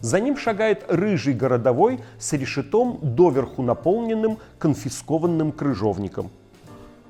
За 0.00 0.20
ним 0.20 0.36
шагает 0.36 0.84
рыжий 0.88 1.32
городовой 1.32 2.00
с 2.18 2.34
решетом, 2.34 2.98
доверху 3.00 3.62
наполненным 3.62 4.36
конфискованным 4.58 5.50
крыжовником. 5.50 6.30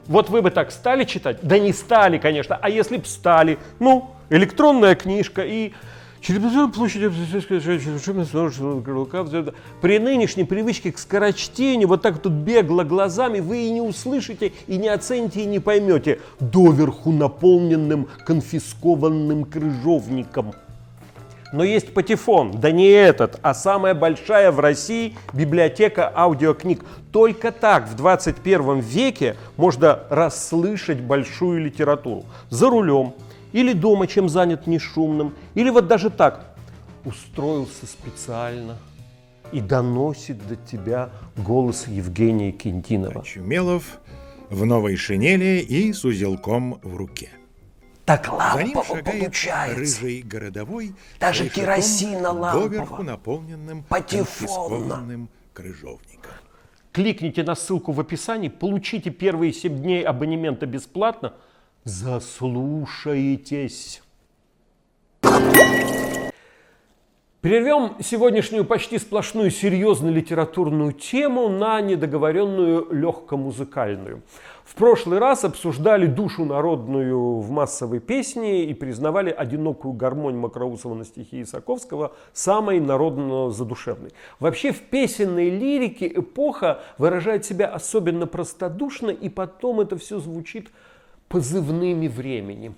Вот 0.07 0.31
вы 0.31 0.43
бы 0.43 0.53
так 0.53 0.71
стали 0.71 1.03
читать? 1.03 1.39
Да 1.43 1.59
не 1.59 1.73
стали, 1.73 2.19
конечно. 2.19 2.57
А 2.61 2.69
если 2.69 2.99
б 2.99 3.05
стали? 3.05 3.59
Ну, 3.81 4.11
электронная 4.31 4.95
книжка 4.95 5.43
и 5.43 5.73
Через 6.25 6.41
площадь 6.73 7.03
при 9.83 9.99
нынешней 9.99 10.45
привычке 10.45 10.91
к 10.91 10.99
скорочтению, 10.99 11.87
вот 11.87 12.01
так 12.01 12.19
тут 12.19 12.33
бегло 12.33 12.83
глазами, 12.83 13.41
вы 13.41 13.67
и 13.67 13.71
не 13.71 13.83
услышите, 13.83 14.53
и 14.67 14.79
не 14.79 14.89
оцените, 14.89 15.43
и 15.43 15.45
не 15.45 15.59
поймете, 15.59 16.21
доверху 16.41 17.13
наполненным 17.13 18.09
конфискованным 18.25 19.45
крыжовником. 19.45 20.55
Но 21.53 21.63
есть 21.63 21.93
патефон, 21.93 22.53
да 22.53 22.73
не 22.73 22.89
этот, 22.89 23.39
а 23.43 23.53
самая 23.53 23.93
большая 23.93 24.51
в 24.51 24.61
России 24.61 25.17
библиотека 25.35 26.11
аудиокниг. 26.17 26.87
Только 27.13 27.53
так 27.53 27.87
в 27.87 27.97
21 27.97 28.81
веке 28.81 29.37
можно 29.59 30.01
расслышать 30.09 31.01
большую 31.01 31.61
литературу. 31.61 32.25
За 32.49 32.71
рулем, 32.71 33.13
или 33.55 33.73
дома, 33.73 34.09
чем 34.09 34.29
занят 34.29 34.67
нешумным, 34.67 35.33
или 35.55 35.71
вот 35.71 35.87
даже 35.87 36.11
так, 36.11 36.57
устроился 37.05 37.87
специально 37.87 38.77
и 39.53 39.61
доносит 39.61 40.45
до 40.49 40.57
тебя 40.57 41.11
голос 41.37 41.87
Евгения 41.87 42.51
Кентинова. 42.51 43.25
Чумелов 43.25 44.01
в 44.51 44.67
новой 44.67 44.97
шинели 44.97 45.61
и 45.61 45.93
с 45.93 46.05
узелком 46.05 46.81
в 46.83 46.97
руке. 46.97 47.31
Так 48.05 48.31
лампово 48.33 49.01
получается. 49.03 49.77
рыжий 49.77 50.23
городовой, 50.23 50.93
даже 51.21 51.49
керосина 51.49 52.35
доверху 52.35 53.05
наполненным 53.05 53.85
патефонно 53.85 55.29
крыжовником. 55.53 56.33
Кликните 56.91 57.45
на 57.45 57.55
ссылку 57.55 57.93
в 57.93 58.01
описании, 58.01 58.49
получите 58.49 59.11
первые 59.11 59.53
7 59.53 59.81
дней 59.81 60.03
абонемента 60.03 60.67
бесплатно– 60.67 61.35
заслушаетесь. 61.85 64.03
Прервем 67.43 67.97
сегодняшнюю 68.01 68.65
почти 68.65 68.99
сплошную 68.99 69.51
серьезную 69.51 70.15
литературную 70.15 70.93
тему 70.93 71.51
на 71.51 71.83
недоговоренную 71.83 72.89
легкомузыкальную. 72.91 74.23
В 74.65 74.75
прошлый 74.75 75.19
раз 75.19 75.45
обсуждали 75.45 76.07
душу 76.07 76.47
народную 76.47 77.41
в 77.41 77.51
массовой 77.51 78.01
песне 78.01 78.65
и 78.65 78.73
признавали 78.73 79.31
одинокую 79.31 79.93
гармонь 79.93 80.39
Макроусова 80.39 80.95
на 80.95 81.05
стихи 81.05 81.43
Исаковского 81.43 82.13
самой 82.33 82.81
народно-задушевной. 82.81 84.13
Вообще 84.41 84.73
в 84.73 84.81
песенной 84.81 85.51
лирике 85.51 86.07
эпоха 86.07 86.81
выражает 86.97 87.45
себя 87.45 87.67
особенно 87.67 88.27
простодушно, 88.27 89.11
и 89.11 89.29
потом 89.29 89.81
это 89.81 89.99
все 89.99 90.19
звучит 90.19 90.71
позывными 91.29 92.09
времени. 92.09 92.75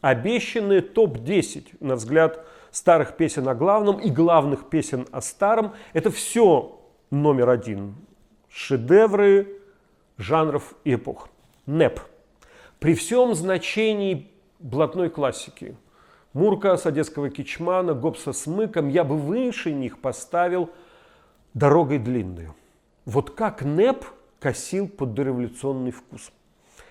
Обещанные 0.00 0.82
топ-10, 0.82 1.76
на 1.80 1.96
взгляд 1.96 2.44
старых 2.70 3.16
песен 3.16 3.48
о 3.48 3.54
главном 3.54 3.98
и 3.98 4.10
главных 4.10 4.68
песен 4.68 5.06
о 5.12 5.20
старом. 5.20 5.72
Это 5.92 6.10
все 6.10 6.80
номер 7.10 7.48
один. 7.48 7.94
Шедевры 8.48 9.60
жанров 10.18 10.74
и 10.84 10.94
эпох. 10.94 11.28
НЭП. 11.66 12.00
При 12.80 12.94
всем 12.94 13.34
значении 13.34 14.30
блатной 14.58 15.08
классики. 15.08 15.76
Мурка, 16.34 16.76
Садетского 16.76 17.30
Кичмана, 17.30 17.94
Гобса 17.94 18.32
с 18.32 18.46
Мыком, 18.46 18.88
я 18.88 19.04
бы 19.04 19.16
выше 19.16 19.72
них 19.72 20.00
поставил 20.00 20.70
«Дорогой 21.54 21.98
длинную». 21.98 22.54
Вот 23.04 23.30
как 23.30 23.62
НЭП 23.62 24.04
косил 24.40 24.88
под 24.88 25.14
дореволюционный 25.14 25.92
вкус– 25.92 26.32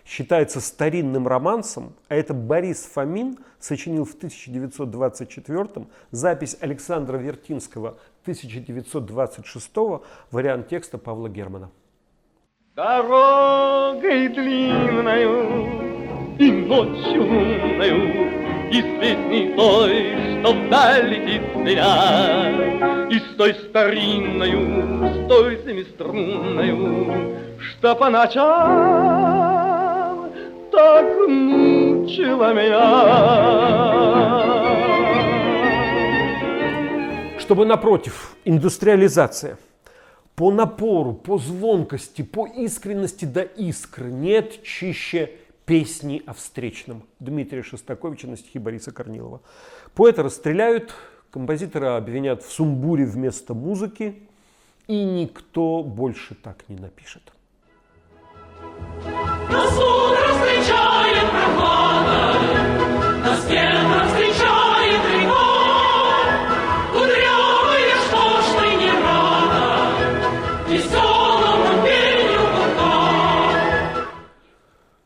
считается 0.06 0.60
старинным 0.60 1.28
романсом, 1.28 1.96
а 2.10 2.16
это 2.16 2.34
Борис 2.34 2.84
Фомин 2.94 3.38
сочинил 3.60 4.06
в 4.06 4.14
1924 4.16 5.88
запись 6.12 6.58
Александра 6.60 7.18
Вертинского 7.18 7.98
1926 8.24 9.72
вариант 10.32 10.68
текста 10.68 10.98
Павла 10.98 11.30
Германа. 11.30 11.72
Дорогой 12.76 14.30
длинною 14.30 15.84
и 16.40 16.52
ночью 16.52 17.22
лунною 17.24 18.72
И 18.72 18.82
песней 19.00 19.54
той, 19.56 20.42
что 20.42 20.54
вдаль 20.54 21.08
летит 21.08 21.44
зря 21.56 23.08
И 23.12 23.20
с 23.20 23.36
той 23.38 23.54
старинною, 23.54 25.08
с 25.08 25.28
той 25.28 25.60
семиструнною 25.64 27.38
Что 27.60 27.96
по 27.96 28.10
ночам 28.10 29.33
так 30.74 31.28
мучила 31.28 32.54
меня. 32.54 32.80
Чтобы 37.40 37.66
напротив, 37.66 38.36
индустриализация 38.44 39.58
по 40.36 40.52
напору, 40.52 41.14
по 41.14 41.38
звонкости, 41.38 42.24
по 42.24 42.48
искренности 42.48 43.26
до 43.26 43.44
искры 43.44 44.12
нет 44.12 44.64
чище 44.64 45.30
песни 45.66 46.24
о 46.26 46.34
встречном 46.34 47.04
Дмитрия 47.20 47.62
Шостаковича 47.62 48.28
на 48.28 48.36
стихи 48.36 48.58
Бориса 48.58 48.92
Корнилова. 48.92 49.42
Поэта 49.94 50.24
расстреляют, 50.24 50.96
композитора 51.30 51.98
обвинят 51.98 52.42
в 52.42 52.52
сумбуре 52.52 53.06
вместо 53.06 53.54
музыки, 53.54 54.28
и 54.88 55.04
никто 55.04 55.84
больше 55.84 56.34
так 56.34 56.68
не 56.68 56.78
напишет. 56.78 57.32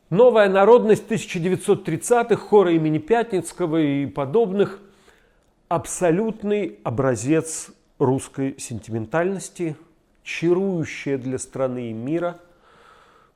Новая 0.10 0.50
народность 0.50 1.10
1930-х, 1.10 2.36
хора 2.38 2.72
имени 2.74 2.98
Пятницкого 2.98 3.78
и 3.78 4.06
подобных– 4.06 4.80
абсолютный 5.68 6.80
образец 6.84 7.72
русской 8.00 8.56
сентиментальности, 8.58 9.76
чарующая 10.24 11.18
для 11.18 11.38
страны 11.38 11.90
и 11.90 11.94
мира– 11.94 12.40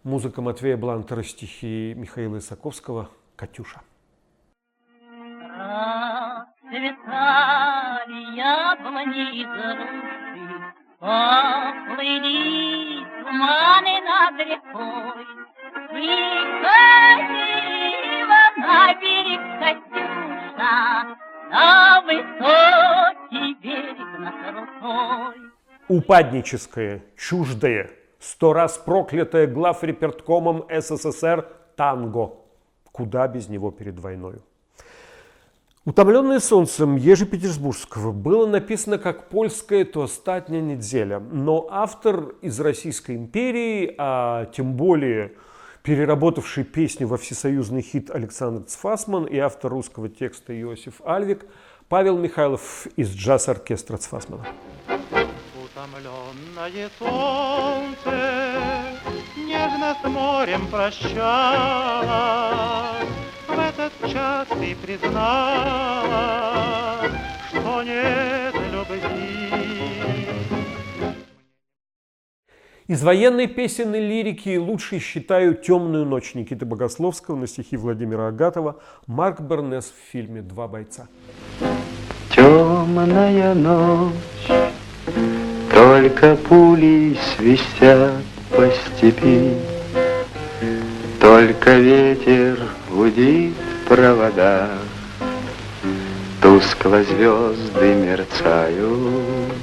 Музыка 0.04 0.42
Матвея 0.42 0.78
Блантера, 0.78 1.22
стихи 1.22 1.94
Михаила 1.96 2.40
Исаковского. 2.40 3.10
«Катюша». 3.36 3.82
Расцветали 6.62 8.22
яблони 8.36 9.46
Поплыли 11.00 12.40
туманы 13.24 13.96
над 14.10 14.38
рекой, 14.50 15.26
И 15.94 16.06
ходила 16.62 18.44
на 18.58 18.94
берег 19.00 19.44
Катюша, 19.60 20.78
На 21.50 22.02
высокий 22.02 23.52
берег 23.64 24.12
над 24.20 24.40
рукой. 24.56 25.38
Упадническое, 25.88 27.02
чуждое, 27.18 27.90
сто 28.20 28.54
раз 28.54 28.78
проклятое 28.78 29.48
глав 29.48 29.84
реперткомом 29.84 30.66
СССР 30.70 31.48
танго. 31.78 32.34
Куда 32.92 33.28
без 33.28 33.48
него 33.48 33.72
перед 33.72 34.00
войной? 34.00 34.42
Утомленное 35.84 36.40
солнцем 36.40 36.96
Ежи 36.96 37.26
Петербургского 37.26 38.12
было 38.12 38.46
написано 38.46 39.00
как 39.00 39.30
польское 39.30 39.84
то 39.84 40.04
остатня 40.04 40.60
неделя, 40.62 41.20
но 41.20 41.68
автор 41.72 42.36
из 42.44 42.60
Российской 42.60 43.16
империи, 43.16 43.96
а 43.98 44.46
тем 44.56 44.74
более 44.76 45.34
переработавший 45.82 46.66
песню 46.66 47.08
во 47.08 47.18
всесоюзный 47.18 47.82
хит 47.82 48.12
Александр 48.12 48.64
Цфасман 48.68 49.26
и 49.26 49.40
автор 49.40 49.72
русского 49.72 50.08
текста 50.08 50.54
Иосиф 50.62 51.02
Альвик, 51.04 51.48
Павел 51.90 52.16
Михайлов 52.16 52.86
из 52.96 53.10
джаз-оркестра 53.16 53.98
Цфасмана. 53.98 54.46
Утомленное 55.66 56.92
солнце 57.00 58.60
Нежно 59.36 59.98
с 60.00 60.08
морем 60.08 60.68
прощалось 60.68 62.12
час 64.08 64.48
ты 64.48 64.76
признала 64.76 66.30
Что 67.50 67.84
нет 67.84 68.56
любви 68.72 69.52
Из 72.88 73.04
военной 73.04 73.48
песенной 73.48 74.02
лирики 74.02 74.58
лучше 74.58 75.00
считаю 75.00 75.56
«Темную 75.56 76.06
ночь» 76.06 76.34
Никиты 76.36 76.66
Богословского 76.66 77.38
на 77.38 77.48
стихи 77.48 77.78
Владимира 77.78 78.28
Агатова, 78.28 78.82
Марк 79.08 79.40
Бернес 79.40 79.86
в 79.86 80.12
фильме 80.12 80.42
«Два 80.42 80.68
бойца». 80.68 81.08
Темная 82.36 83.54
ночь 83.54 84.14
только 85.74 86.36
пули 86.36 87.18
свистят 87.36 88.24
по 88.50 88.70
степи, 88.70 89.56
Только 91.20 91.78
ветер 91.78 92.60
гудит 92.90 93.71
в 93.92 93.94
проводах, 93.94 94.70
Тускло 96.42 97.04
звезды 97.04 97.94
мерцают. 97.94 99.54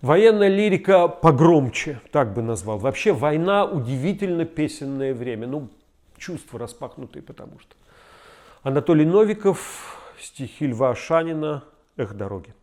Военная 0.00 0.48
лирика 0.48 1.08
погромче, 1.08 2.00
так 2.12 2.32
бы 2.32 2.40
назвал. 2.40 2.78
Вообще 2.78 3.12
война 3.12 3.66
удивительно 3.66 4.46
песенное 4.46 5.12
время. 5.12 5.46
Ну, 5.46 5.68
чувства 6.16 6.58
распахнутые, 6.58 7.22
потому 7.22 7.58
что. 7.58 7.74
Анатолий 8.62 9.04
Новиков, 9.04 9.98
стихи 10.18 10.66
Льва 10.66 10.94
Шанина, 10.94 11.64
Эх, 11.96 12.14
дороги. 12.14 12.54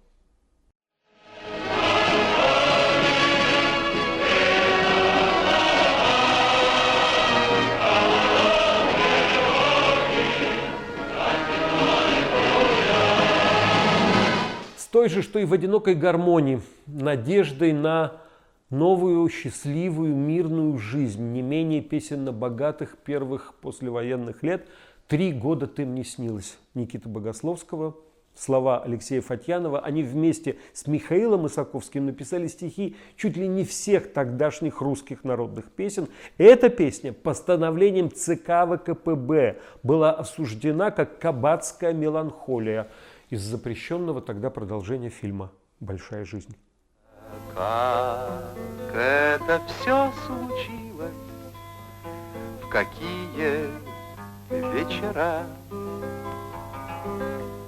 Той 14.95 15.09
же, 15.09 15.21
что 15.21 15.39
и 15.39 15.43
в 15.43 15.51
одинокой 15.51 15.93
гармонии, 15.93 16.61
надеждой 16.87 17.73
на 17.73 18.13
новую, 18.69 19.27
счастливую, 19.27 20.15
мирную 20.15 20.77
жизнь, 20.77 21.33
не 21.33 21.41
менее 21.41 21.81
песенно 21.81 22.31
богатых 22.31 22.95
первых 22.99 23.55
послевоенных 23.55 24.41
лет. 24.41 24.69
Три 25.09 25.33
года 25.33 25.67
ты 25.67 25.85
мне 25.85 26.05
снилась. 26.05 26.57
Никита 26.75 27.09
Богословского– 27.09 27.97
слова 28.35 28.83
Алексея 28.83 29.21
Фатьянова, 29.21 29.79
они 29.79 30.03
вместе 30.03 30.57
с 30.73 30.87
Михаилом 30.87 31.47
Исаковским 31.47 32.05
написали 32.05 32.47
стихи 32.47 32.95
чуть 33.15 33.37
ли 33.37 33.47
не 33.47 33.63
всех 33.63 34.13
тогдашних 34.13 34.81
русских 34.81 35.23
народных 35.23 35.71
песен. 35.71 36.07
Эта 36.37 36.69
песня 36.69 37.13
постановлением 37.13 38.11
ЦК 38.11 38.65
ВКПБ 38.67 39.57
была 39.83 40.11
осуждена 40.11 40.91
как 40.91 41.19
кабацкая 41.19 41.93
меланхолия 41.93 42.87
из 43.35 43.41
запрещенного 43.41 44.21
тогда 44.21 44.49
продолжения 44.49 45.09
фильма 45.09 45.51
«Большая 45.81 46.23
жизнь». 46.23 46.55
Как 47.53 48.55
это 48.93 49.61
все 49.67 50.09
случилось, 50.25 51.11
в 52.61 52.69
какие 52.69 53.69
вечера 54.49 55.43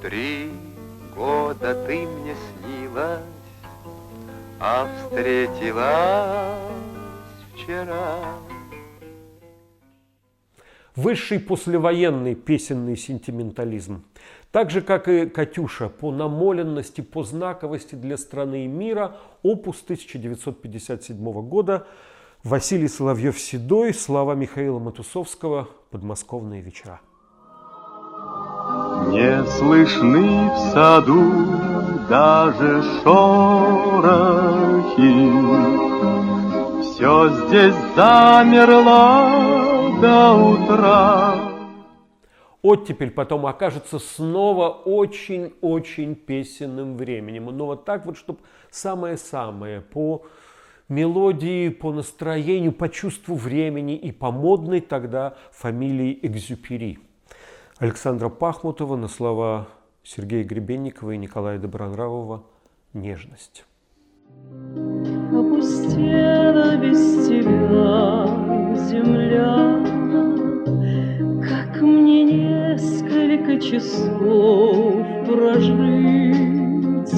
Три 0.02 0.52
года 1.14 1.76
ты 1.86 2.08
мне 2.08 2.34
снилась, 2.36 3.20
а 4.60 4.88
встретилась 4.96 6.62
вчера. 7.54 8.38
Высший 10.96 11.40
послевоенный 11.40 12.34
песенный 12.34 12.98
сентиментализм. 12.98 14.04
Так 14.52 14.72
же, 14.72 14.82
как 14.82 15.08
и 15.08 15.28
«Катюша», 15.28 15.90
по 15.90 16.12
намоленности, 16.12 17.02
по 17.02 17.24
знаковости 17.24 17.96
для 17.96 18.18
страны 18.18 18.66
и 18.66 18.68
мира, 18.68 19.18
опус 19.44 19.84
1957 19.84 21.48
года, 21.48 21.86
Василий 22.44 22.88
Соловьев-Седой, 22.88 23.94
слова 23.94 24.36
Михаила 24.36 24.80
Матусовского 24.80 25.68
«Подмосковные 25.92 26.62
вечера». 26.62 27.02
Не 29.10 29.44
слышны 29.46 30.50
в 30.50 30.58
саду 30.74 31.48
даже 32.10 32.84
шорохи, 33.04 33.28
Все 36.82 37.30
здесь 37.30 37.76
замерло 37.96 39.30
до 40.02 40.34
утра. 40.34 41.47
Оттепель 42.62 43.12
потом 43.12 43.46
окажется 43.46 44.00
снова 44.00 44.70
очень-очень 44.70 46.16
песенным 46.16 46.98
временем. 46.98 47.46
Но 47.46 47.68
вот 47.68 47.86
так 47.86 48.06
вот, 48.06 48.18
чтобы 48.18 48.40
самое-самое 48.72 49.82
по 49.82 50.26
мелодии, 50.90 51.70
по 51.70 51.92
настроению, 51.92 52.72
по 52.72 52.90
чувству 52.90 53.36
времени 53.36 53.96
и 53.96 54.12
по 54.12 54.32
модной 54.32 54.82
тогда 54.82 55.36
фамилии 55.52 56.18
Экзюпери. 56.22 57.00
Александра 57.78 58.30
Пахмутова 58.30 58.96
на 58.96 59.08
слова 59.08 59.68
Сергея 60.04 60.44
Гребенникова 60.44 61.12
и 61.12 61.18
Николая 61.18 61.60
Добронравова 61.60 62.44
«Нежность». 62.94 63.66
Опустела 65.32 66.78
без 66.78 67.28
тебя 67.28 68.26
земля, 68.90 69.67
часов 73.70 75.06
прожить, 75.26 77.12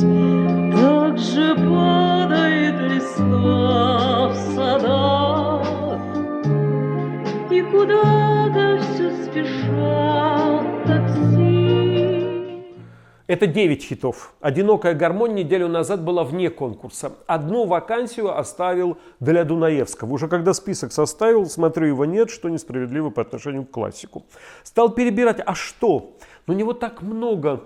Так 0.74 1.18
же 1.18 1.56
падает 1.56 2.92
листва 2.92 4.30
в 4.30 4.36
садах, 4.56 5.68
И 7.52 7.62
куда-то 7.62 8.80
все 8.82 9.12
спешат 9.24 10.86
такси. 10.88 11.90
Это 13.28 13.46
9 13.46 13.84
хитов. 13.84 14.34
«Одинокая 14.42 14.96
гармонь» 14.96 15.36
неделю 15.36 15.68
назад 15.68 16.04
была 16.04 16.24
вне 16.24 16.50
конкурса. 16.50 17.12
Одну 17.28 17.68
вакансию 17.68 18.36
оставил 18.36 18.98
для 19.20 19.44
Дунаевского. 19.44 20.14
Уже 20.14 20.28
когда 20.28 20.56
список 20.56 20.92
составил, 20.92 21.46
смотрю, 21.46 21.86
его 21.86 22.06
нет, 22.06 22.32
что 22.32 22.50
несправедливо 22.50 23.12
по 23.12 23.22
отношению 23.22 23.66
к 23.66 23.72
классику. 23.72 24.24
Стал 24.64 24.90
перебирать, 24.90 25.42
а 25.46 25.54
что? 25.54 26.16
Ну, 26.50 26.56
у 26.56 26.58
него 26.58 26.74
так 26.74 27.04
много 27.04 27.66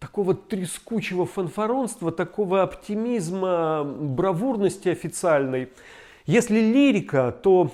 такого 0.00 0.34
трескучего 0.34 1.26
фанфаронства, 1.26 2.10
такого 2.10 2.64
оптимизма, 2.64 3.84
бравурности 3.84 4.88
официальной. 4.88 5.68
Если 6.26 6.58
лирика, 6.58 7.30
то 7.30 7.70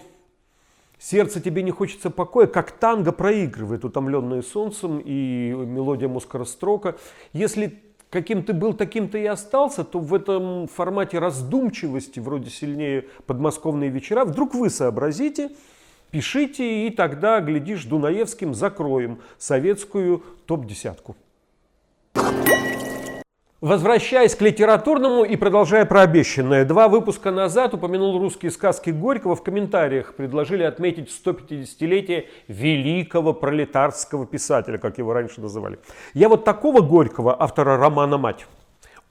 Сердце 0.98 1.40
тебе 1.40 1.62
не 1.62 1.70
хочется 1.72 2.10
покоя, 2.10 2.46
как 2.46 2.70
танго 2.70 3.10
проигрывает, 3.10 3.84
утомленное 3.84 4.42
солнцем 4.42 5.00
и 5.02 5.52
мелодия 5.52 6.08
Москарострока. 6.08 6.96
Если 7.32 7.82
каким 8.10 8.44
ты 8.44 8.52
был, 8.52 8.74
таким 8.74 9.08
ты 9.08 9.22
и 9.22 9.26
остался, 9.26 9.82
то 9.84 9.98
в 9.98 10.14
этом 10.14 10.68
формате 10.68 11.18
раздумчивости, 11.18 12.20
вроде 12.20 12.50
сильнее 12.50 13.06
подмосковные 13.26 13.88
вечера, 13.88 14.26
вдруг 14.26 14.54
вы 14.54 14.68
сообразите, 14.68 15.50
пишите, 16.12 16.86
и 16.86 16.90
тогда, 16.90 17.40
глядишь, 17.40 17.84
Дунаевским 17.84 18.54
закроем 18.54 19.18
советскую 19.38 20.22
топ-десятку. 20.46 21.16
Возвращаясь 23.60 24.34
к 24.34 24.40
литературному 24.42 25.22
и 25.22 25.36
продолжая 25.36 25.84
про 25.84 26.00
обещанное, 26.00 26.64
два 26.64 26.88
выпуска 26.88 27.30
назад 27.30 27.74
упомянул 27.74 28.18
русские 28.18 28.50
сказки 28.50 28.90
Горького. 28.90 29.36
В 29.36 29.44
комментариях 29.44 30.14
предложили 30.14 30.64
отметить 30.64 31.08
150-летие 31.08 32.24
великого 32.48 33.32
пролетарского 33.32 34.26
писателя, 34.26 34.78
как 34.78 34.98
его 34.98 35.12
раньше 35.12 35.40
называли. 35.40 35.78
Я 36.12 36.28
вот 36.28 36.44
такого 36.44 36.80
Горького, 36.80 37.40
автора 37.40 37.76
романа 37.76 38.18
«Мать», 38.18 38.46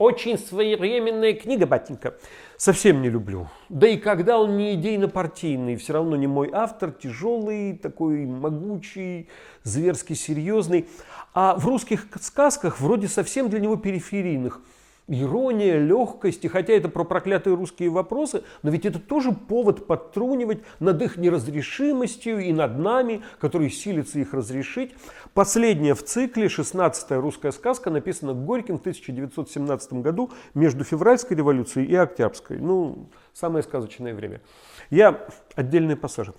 очень 0.02 0.40
своевременная 0.40 1.34
книга, 1.34 1.68
батенька. 1.68 2.16
Совсем 2.58 3.04
не 3.04 3.10
люблю. 3.10 3.48
Да 3.70 3.88
и 3.88 3.98
когда 3.98 4.40
он 4.40 4.58
не 4.58 4.74
идейно-партийный, 4.74 5.76
все 5.76 5.94
равно 5.94 6.16
не 6.16 6.26
мой 6.26 6.50
автор, 6.52 6.92
тяжелый, 6.92 7.78
такой 7.78 8.26
могучий, 8.26 9.30
зверски 9.64 10.14
серьезный. 10.14 10.88
А 11.36 11.56
в 11.56 11.68
русских 11.68 12.08
сказках 12.20 12.82
вроде 12.82 13.08
совсем 13.08 13.48
для 13.48 13.60
него 13.60 13.76
периферийных. 13.76 14.62
Ирония, 15.08 15.78
легкость, 15.78 16.46
и 16.46 16.48
хотя 16.48 16.74
это 16.74 16.88
про 16.88 17.04
проклятые 17.04 17.56
русские 17.56 17.90
вопросы, 17.90 18.44
но 18.64 18.70
ведь 18.70 18.86
это 18.86 19.00
тоже 19.00 19.32
повод 19.32 19.88
подтрунивать 19.88 20.60
над 20.80 21.02
их 21.02 21.18
неразрешимостью 21.18 22.40
и 22.40 22.54
над 22.54 22.78
нами, 22.78 23.22
которые 23.40 23.70
силятся 23.70 24.20
их 24.20 24.34
разрешить. 24.34 24.94
Последняя 25.34 25.96
в 25.96 26.04
цикле, 26.04 26.48
16-я 26.48 27.20
русская 27.20 27.52
сказка, 27.52 27.90
написана 27.90 28.34
Горьким 28.34 28.78
в 28.78 28.82
1917 28.82 29.94
году 29.94 30.32
между 30.54 30.84
февральской 30.84 31.36
революцией 31.36 31.88
и 31.88 31.96
октябрьской. 31.96 32.58
Ну, 32.58 33.10
самое 33.34 33.64
сказочное 33.64 34.14
время. 34.14 34.42
Я 34.90 35.28
отдельные 35.56 35.98
пассажи. 35.98 36.34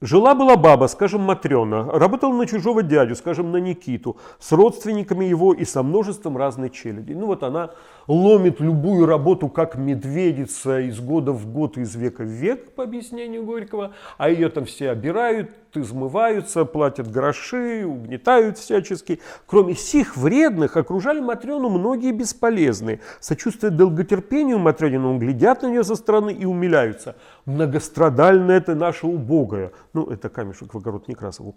Жила-была 0.00 0.54
баба, 0.54 0.86
скажем, 0.86 1.22
Матрена, 1.22 1.90
работала 1.90 2.32
на 2.32 2.46
чужого 2.46 2.84
дядю, 2.84 3.16
скажем, 3.16 3.50
на 3.50 3.56
Никиту, 3.56 4.16
с 4.38 4.52
родственниками 4.52 5.24
его 5.24 5.52
и 5.52 5.64
со 5.64 5.82
множеством 5.82 6.36
разной 6.36 6.70
челяди. 6.70 7.14
Ну 7.14 7.26
вот 7.26 7.42
она 7.42 7.70
ломит 8.06 8.60
любую 8.60 9.06
работу, 9.06 9.48
как 9.48 9.76
медведица, 9.76 10.78
из 10.78 11.00
года 11.00 11.32
в 11.32 11.50
год, 11.50 11.78
из 11.78 11.96
века 11.96 12.22
в 12.22 12.28
век, 12.28 12.76
по 12.76 12.84
объяснению 12.84 13.44
Горького, 13.44 13.92
а 14.18 14.30
ее 14.30 14.50
там 14.50 14.66
все 14.66 14.90
обирают, 14.90 15.50
измываются, 15.74 16.64
платят 16.64 17.10
гроши, 17.10 17.84
угнетают 17.84 18.56
всячески. 18.56 19.20
Кроме 19.46 19.74
сих 19.74 20.16
вредных, 20.16 20.76
окружали 20.76 21.20
Матрёну 21.20 21.68
многие 21.70 22.12
бесполезные. 22.12 23.00
Сочувствуя 23.20 23.70
долготерпению 23.70 24.58
Матрёнину, 24.58 25.18
глядят 25.18 25.62
на 25.62 25.66
нее 25.66 25.82
со 25.82 25.96
стороны 25.96 26.32
и 26.32 26.44
умиляются. 26.44 27.16
Многострадальная 27.48 28.60
ты 28.60 28.74
наша 28.74 29.06
убогая. 29.06 29.72
Ну, 29.94 30.04
это 30.04 30.28
камешек 30.28 30.74
в 30.74 30.76
огород 30.76 31.08
Некрасову. 31.08 31.56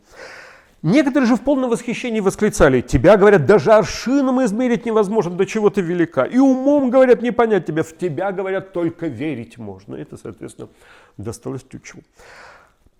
Некоторые 0.82 1.27
же 1.27 1.36
в 1.36 1.41
полном 1.41 1.69
восхищении 1.69 2.21
восклицали, 2.21 2.80
тебя, 2.80 3.17
говорят, 3.17 3.45
даже 3.45 3.73
аршином 3.73 4.41
измерить 4.45 4.86
невозможно, 4.86 5.36
до 5.36 5.45
чего 5.45 5.69
ты 5.69 5.82
велика. 5.82 6.23
И 6.23 6.38
умом, 6.38 6.91
говорят, 6.91 7.21
не 7.21 7.32
понять 7.32 7.65
тебя, 7.65 7.84
в 7.84 7.95
тебя, 7.97 8.32
говорят, 8.32 8.71
только 8.71 9.08
верить 9.08 9.58
можно. 9.58 9.95
Это, 9.95 10.15
соответственно, 10.15 10.69
досталось 11.17 11.63
Тютчеву. 11.63 12.04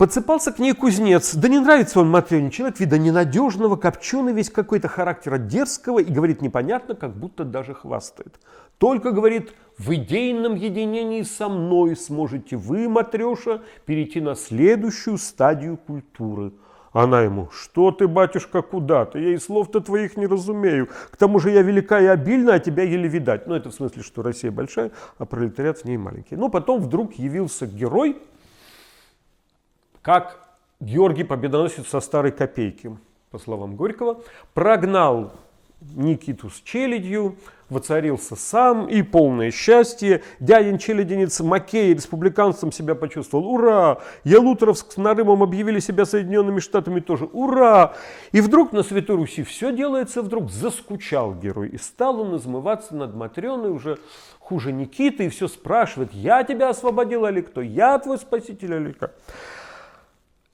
Подсыпался 0.02 0.52
к 0.52 0.58
ней 0.58 0.74
кузнец. 0.74 1.36
Да 1.36 1.48
не 1.48 1.60
нравится 1.60 2.00
он 2.00 2.10
Матвею, 2.10 2.50
человек 2.50 2.80
вида 2.80 2.98
ненадежного, 2.98 3.76
копченый 3.76 4.34
весь 4.34 4.50
какой-то 4.50 4.88
характера 4.88 5.38
дерзкого 5.38 6.00
и 6.00 6.12
говорит 6.12 6.42
непонятно, 6.42 6.96
как 6.96 7.16
будто 7.16 7.44
даже 7.44 7.76
хвастает. 7.76 8.40
Только, 8.80 9.12
говорит, 9.12 9.54
в 9.78 9.94
идейном 9.94 10.56
единении 10.56 11.22
со 11.22 11.50
мной 11.50 11.96
сможете 11.96 12.58
вы, 12.58 12.90
Матреша, 12.90 13.62
перейти 13.86 14.22
на 14.22 14.34
следующую 14.34 15.20
стадию 15.20 15.78
культуры– 15.78 16.54
она 16.94 17.22
ему, 17.22 17.50
что 17.52 17.92
ты, 17.92 18.08
батюшка, 18.08 18.62
куда 18.62 19.06
ты? 19.06 19.20
Я 19.20 19.30
и 19.30 19.38
слов-то 19.38 19.80
твоих 19.80 20.18
не 20.18 20.28
разумею. 20.28 20.90
К 21.10 21.16
тому 21.16 21.40
же 21.40 21.52
я 21.52 21.62
велика 21.62 22.02
и 22.02 22.06
обильна, 22.06 22.56
а 22.56 22.60
тебя 22.60 22.84
еле 22.84 23.08
видать. 23.08 23.48
Ну, 23.48 23.56
это 23.56 23.70
в 23.70 23.74
смысле, 23.74 24.04
что 24.04 24.22
Россия 24.22 24.52
большая, 24.52 24.92
а 25.18 25.26
пролетариат 25.26 25.80
в 25.80 25.86
ней 25.86 25.96
маленький. 25.96 26.36
Но 26.36 26.50
потом 26.50 26.82
вдруг 26.82 27.14
явился 27.14 27.66
герой, 27.66 28.18
как 30.02 30.56
Георгий 30.80 31.24
Победоносец 31.24 31.88
со 31.88 32.00
старой 32.00 32.32
копейки, 32.32 32.98
по 33.30 33.38
словам 33.38 33.76
Горького, 33.76 34.22
прогнал 34.54 35.34
Никиту 35.82 36.50
с 36.50 36.62
челядью, 36.62 37.38
воцарился 37.70 38.36
сам 38.36 38.88
и 38.88 39.02
полное 39.02 39.50
счастье. 39.50 40.22
Дядин 40.40 40.78
челядинец 40.78 41.40
Маккей 41.40 41.94
республиканцем 41.94 42.72
себя 42.72 42.94
почувствовал. 42.94 43.48
Ура! 43.48 43.98
Ялуторовск 44.24 44.92
с 44.92 44.98
Нарымом 44.98 45.42
объявили 45.42 45.80
себя 45.80 46.06
Соединенными 46.06 46.60
Штатами 46.60 47.00
тоже. 47.00 47.26
Ура! 47.26 47.96
И 48.32 48.42
вдруг 48.42 48.74
на 48.74 48.84
Святой 48.84 49.16
Руси 49.16 49.42
все 49.44 49.76
делается, 49.76 50.22
вдруг 50.22 50.52
заскучал 50.52 51.34
герой. 51.34 51.70
И 51.70 51.78
стал 51.78 52.22
он 52.22 52.36
измываться 52.38 52.96
над 52.96 53.16
Матрёной 53.16 53.72
уже 53.72 53.98
хуже 54.40 54.72
Никиты 54.72 55.26
и 55.26 55.30
все 55.30 55.48
спрашивает, 55.48 56.14
я 56.14 56.44
тебя 56.44 56.70
освободил 56.70 57.26
или 57.26 57.42
кто? 57.42 57.62
Я 57.62 57.98
твой 57.98 58.20
спаситель 58.20 58.74
или 58.74 58.92
как? 58.92 59.16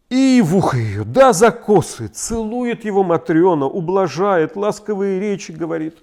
И 0.10 0.42
в 0.42 0.56
ухо 0.56 0.78
ее, 0.78 1.04
да 1.04 1.34
за 1.34 1.52
косы, 1.52 2.08
целует 2.08 2.86
его 2.86 3.04
Матрена, 3.04 3.66
ублажает, 3.66 4.56
ласковые 4.56 5.20
речи 5.20 5.52
говорит. 5.52 5.98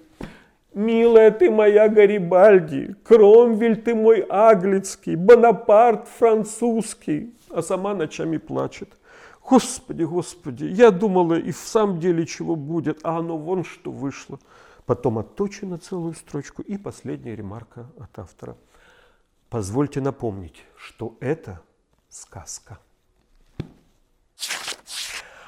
Милая 0.75 1.31
ты 1.31 1.49
моя 1.49 1.89
Гарибальди, 1.89 2.95
Кромвель 3.03 3.81
ты 3.81 3.95
мой 3.95 4.19
аглицкий, 4.29 5.15
Бонапарт 5.15 6.07
французский. 6.07 7.33
А 7.49 7.61
сама 7.61 7.95
ночами 7.95 8.37
плачет. 8.37 8.89
Господи, 9.41 10.03
Господи, 10.03 10.65
я 10.65 10.91
думала 10.91 11.35
и 11.39 11.51
в 11.51 11.57
самом 11.57 11.99
деле 11.99 12.25
чего 12.25 12.55
будет, 12.55 12.99
а 13.03 13.19
оно 13.19 13.37
вон 13.37 13.63
что 13.63 13.91
вышло. 13.91 14.39
Потом 14.85 15.17
отточена 15.17 15.77
целую 15.79 16.13
строчку 16.13 16.61
и 16.61 16.77
последняя 16.77 17.35
ремарка 17.35 17.87
от 17.99 18.19
автора. 18.19 18.55
Позвольте 19.49 20.01
напомнить, 20.01 20.63
что 20.75 21.15
это 21.21 21.61
сказка. 22.09 22.79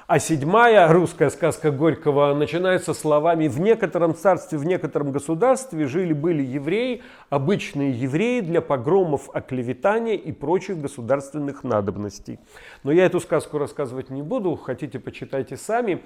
А 0.07 0.19
седьмая 0.19 0.87
русская 0.87 1.29
сказка 1.29 1.69
Горького 1.69 2.33
начинается 2.33 2.93
словами 2.93 3.49
«В 3.49 3.59
некотором 3.59 4.15
царстве, 4.15 4.57
в 4.57 4.63
некотором 4.63 5.11
государстве 5.11 5.85
жили-были 5.85 6.43
евреи, 6.43 7.01
обычные 7.29 7.91
евреи 7.91 8.39
для 8.39 8.61
погромов, 8.61 9.29
оклеветания 9.33 10.15
и 10.15 10.31
прочих 10.31 10.79
государственных 10.79 11.65
надобностей». 11.65 12.39
Но 12.83 12.93
я 12.93 13.05
эту 13.05 13.19
сказку 13.19 13.57
рассказывать 13.57 14.09
не 14.09 14.21
буду, 14.21 14.55
хотите, 14.55 14.97
почитайте 14.97 15.57
сами. 15.57 16.01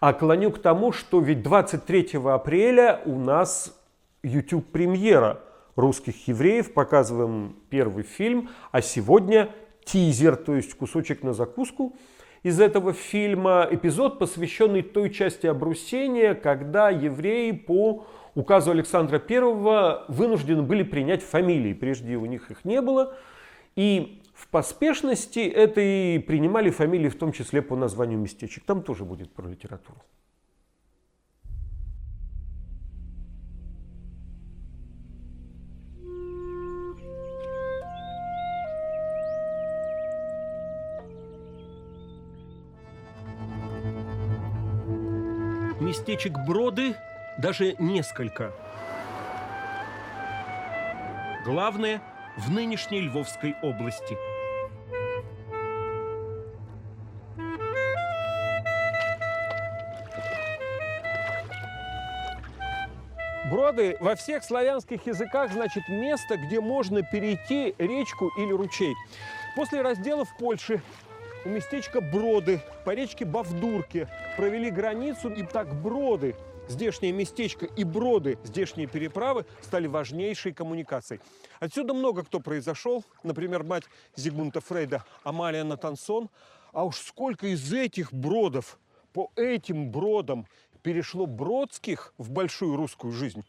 А 0.00 0.14
клоню 0.14 0.50
к 0.50 0.58
тому, 0.58 0.90
что 0.90 1.20
ведь 1.20 1.42
23 1.42 2.20
апреля 2.24 3.02
у 3.04 3.18
нас 3.18 3.78
YouTube-премьера 4.22 5.40
русских 5.76 6.26
евреев, 6.26 6.72
показываем 6.72 7.56
первый 7.68 8.04
фильм, 8.04 8.48
а 8.70 8.80
сегодня 8.80 9.50
тизер, 9.84 10.36
то 10.36 10.54
есть 10.54 10.72
кусочек 10.72 11.22
на 11.22 11.34
закуску– 11.34 11.94
из 12.42 12.60
этого 12.60 12.92
фильма 12.92 13.68
эпизод, 13.70 14.18
посвященный 14.18 14.82
той 14.82 15.10
части 15.10 15.46
обрусения, 15.46 16.34
когда 16.34 16.90
евреи 16.90 17.52
по 17.52 18.06
указу 18.34 18.70
Александра 18.70 19.22
I 19.28 20.04
вынуждены 20.08 20.62
были 20.62 20.82
принять 20.82 21.22
фамилии. 21.22 21.72
Прежде 21.72 22.16
у 22.16 22.26
них 22.26 22.50
их 22.50 22.64
не 22.64 22.80
было. 22.80 23.14
И 23.76 24.22
в 24.34 24.48
поспешности 24.48 25.40
это 25.40 25.80
и 25.80 26.18
принимали 26.18 26.70
фамилии, 26.70 27.08
в 27.08 27.16
том 27.16 27.32
числе 27.32 27.62
по 27.62 27.76
названию 27.76 28.18
местечек. 28.18 28.64
Там 28.64 28.82
тоже 28.82 29.04
будет 29.04 29.32
про 29.32 29.48
литературу. 29.48 29.98
Местечек 46.12 46.38
Броды 46.46 46.94
даже 47.38 47.74
несколько. 47.78 48.52
Главное, 51.44 52.02
в 52.36 52.50
нынешней 52.50 53.00
Львовской 53.00 53.56
области. 53.62 54.16
Броды 63.50 63.96
во 64.00 64.14
всех 64.14 64.44
славянских 64.44 65.06
языках 65.06 65.50
значит 65.52 65.88
место, 65.88 66.36
где 66.36 66.60
можно 66.60 67.02
перейти 67.02 67.74
речку 67.78 68.30
или 68.38 68.52
ручей. 68.52 68.94
После 69.56 69.80
раздела 69.80 70.24
в 70.26 70.36
Польше 70.36 70.82
у 71.44 71.48
местечка 71.48 72.00
Броды 72.00 72.60
по 72.84 72.90
речке 72.94 73.24
Бавдурке 73.24 74.08
провели 74.36 74.70
границу, 74.70 75.30
и 75.30 75.42
так 75.42 75.74
Броды, 75.74 76.36
здешнее 76.68 77.12
местечко 77.12 77.66
и 77.66 77.84
Броды, 77.84 78.38
здешние 78.44 78.86
переправы 78.86 79.44
стали 79.60 79.86
важнейшей 79.86 80.52
коммуникацией. 80.52 81.20
Отсюда 81.60 81.94
много 81.94 82.24
кто 82.24 82.40
произошел, 82.40 83.04
например, 83.22 83.62
мать 83.64 83.84
Зигмунда 84.16 84.60
Фрейда 84.60 85.04
Амалия 85.24 85.64
Натансон, 85.64 86.28
а 86.72 86.84
уж 86.84 86.98
сколько 86.98 87.46
из 87.48 87.72
этих 87.72 88.12
бродов 88.12 88.78
по 89.12 89.30
этим 89.36 89.90
бродам 89.90 90.46
перешло 90.82 91.26
бродских 91.26 92.14
в 92.18 92.30
большую 92.30 92.76
русскую 92.76 93.12
жизнь. 93.12 93.44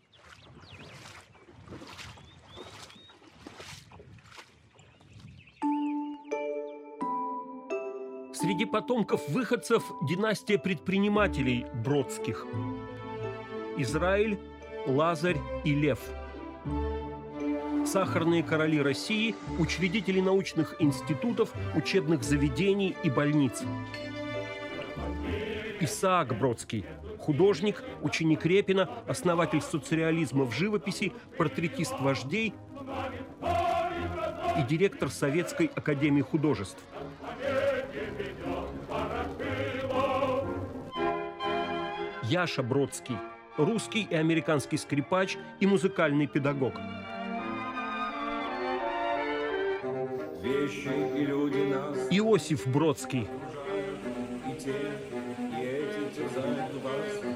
Среди 8.43 8.65
потомков 8.65 9.29
выходцев 9.29 9.89
династия 10.01 10.59
предпринимателей 10.59 11.65
Бродских. 11.75 12.45
Израиль, 13.77 14.37
Лазарь 14.85 15.37
и 15.63 15.73
Лев. 15.73 16.01
Сахарные 17.85 18.43
короли 18.43 18.81
России, 18.81 19.33
учредители 19.59 20.19
научных 20.19 20.75
институтов, 20.81 21.53
учебных 21.73 22.25
заведений 22.25 22.97
и 23.01 23.09
больниц. 23.09 23.63
Исаак 25.79 26.37
Бродский, 26.37 26.83
художник, 27.19 27.81
ученик 28.01 28.45
Репина, 28.45 28.89
основатель 29.07 29.61
социализма 29.61 30.43
в 30.43 30.51
живописи, 30.51 31.13
портретист 31.37 31.97
вождей 32.01 32.53
и 34.59 34.63
директор 34.67 35.09
Советской 35.09 35.67
академии 35.67 36.21
художеств. 36.21 36.83
Яша 42.29 42.63
Бродский, 42.63 43.17
русский 43.57 44.07
и 44.09 44.15
американский 44.15 44.77
скрипач 44.77 45.37
и 45.59 45.67
музыкальный 45.67 46.25
педагог. 46.27 46.73
Вещи 50.41 50.89
и 51.17 51.25
люди 51.25 51.73
нас 51.73 51.97
Иосиф 52.09 52.65
Бродский, 52.67 53.27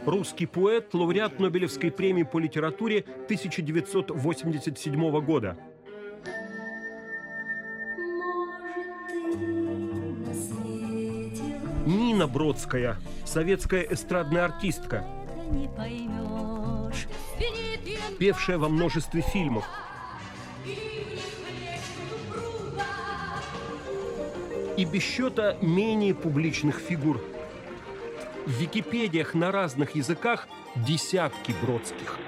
русский 0.06 0.45
поэт, 0.45 0.93
лауреат 0.93 1.39
Нобелевской 1.39 1.91
премии 1.91 2.23
по 2.23 2.39
литературе 2.39 3.04
1987 3.26 5.21
года. 5.21 5.58
Нина 11.88 12.28
Бродская, 12.28 12.97
советская 13.23 13.82
эстрадная 13.82 14.43
артистка, 14.43 15.06
певшая 18.19 18.58
во 18.58 18.67
множестве 18.67 19.21
фильмов. 19.21 19.63
И 24.76 24.84
без 24.84 25.02
счета 25.02 25.56
менее 25.62 26.13
публичных 26.13 26.80
фигур. 26.80 27.23
В 28.45 28.52
Википедиях 28.52 29.34
на 29.34 29.54
разных 29.54 29.95
языках 29.95 30.50
десятки 30.76 31.56
Бродских– 31.63 32.19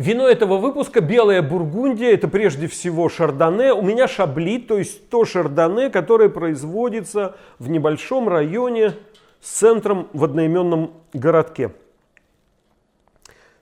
Вино 0.00 0.26
этого 0.26 0.56
выпуска 0.56 1.02
белая 1.02 1.42
бургундия, 1.42 2.14
это 2.14 2.26
прежде 2.26 2.68
всего 2.68 3.10
шардоне. 3.10 3.74
У 3.74 3.82
меня 3.82 4.08
шабли, 4.08 4.58
то 4.58 4.78
есть 4.78 5.10
то 5.10 5.26
шардоне, 5.26 5.90
которое 5.90 6.30
производится 6.30 7.36
в 7.58 7.68
небольшом 7.68 8.26
районе 8.26 8.94
с 9.42 9.50
центром 9.50 10.08
в 10.14 10.24
одноименном 10.24 10.94
городке. 11.12 11.74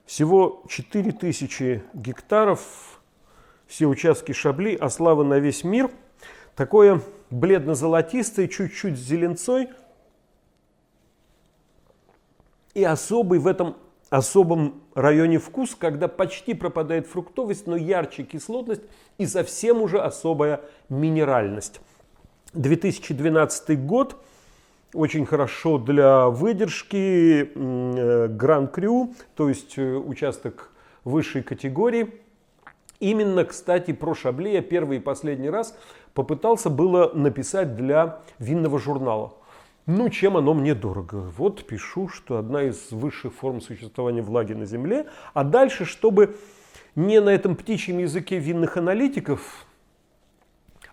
Всего 0.05 0.63
4000 0.69 1.83
гектаров, 1.93 3.01
все 3.67 3.87
участки 3.87 4.31
шабли, 4.31 4.77
а 4.79 4.87
слава 4.87 5.25
на 5.25 5.39
весь 5.39 5.65
мир. 5.65 5.91
Такое 6.55 7.01
бледно-золотистое, 7.31 8.47
чуть-чуть 8.47 8.97
с 8.97 9.01
зеленцой. 9.01 9.67
И 12.75 12.85
особый 12.85 13.39
в 13.39 13.47
этом 13.47 13.75
особом 14.09 14.81
районе 14.95 15.37
вкус, 15.37 15.75
когда 15.75 16.07
почти 16.07 16.53
пропадает 16.53 17.07
фруктовость, 17.07 17.67
но 17.67 17.75
ярче 17.75 18.23
кислотность 18.23 18.81
и 19.17 19.25
совсем 19.25 19.81
уже 19.81 19.99
особая 19.99 20.61
минеральность. 20.89 21.81
2012 22.53 23.85
год 23.85 24.15
очень 24.93 25.25
хорошо 25.25 25.77
для 25.77 26.29
выдержки 26.29 27.51
Гран-Крю, 28.27 29.13
то 29.35 29.49
есть 29.49 29.77
э, 29.77 29.95
участок 29.95 30.71
высшей 31.03 31.43
категории. 31.43 32.15
Именно, 32.99 33.45
кстати, 33.45 33.93
про 33.93 34.15
Шабле 34.15 34.53
я 34.53 34.61
первый 34.61 34.97
и 34.97 34.99
последний 34.99 35.49
раз 35.49 35.77
попытался 36.13 36.69
было 36.69 37.11
написать 37.13 37.75
для 37.75 38.19
винного 38.39 38.79
журнала. 38.79 39.33
Ну, 39.91 40.07
чем 40.09 40.37
оно 40.37 40.53
мне 40.53 40.75
дорого? 40.75 41.15
Вот 41.35 41.65
пишу, 41.65 42.09
что 42.09 42.37
одна 42.37 42.61
из 42.61 42.91
высших 42.91 43.33
форм 43.33 43.59
существования 43.59 44.21
влаги 44.21 44.53
на 44.53 44.67
Земле. 44.67 45.07
А 45.33 45.43
дальше, 45.43 45.83
чтобы 45.83 46.37
не 46.93 47.19
на 47.19 47.29
этом 47.29 47.55
птичьем 47.55 47.97
языке 47.97 48.37
винных 48.37 48.77
аналитиков, 48.77 49.65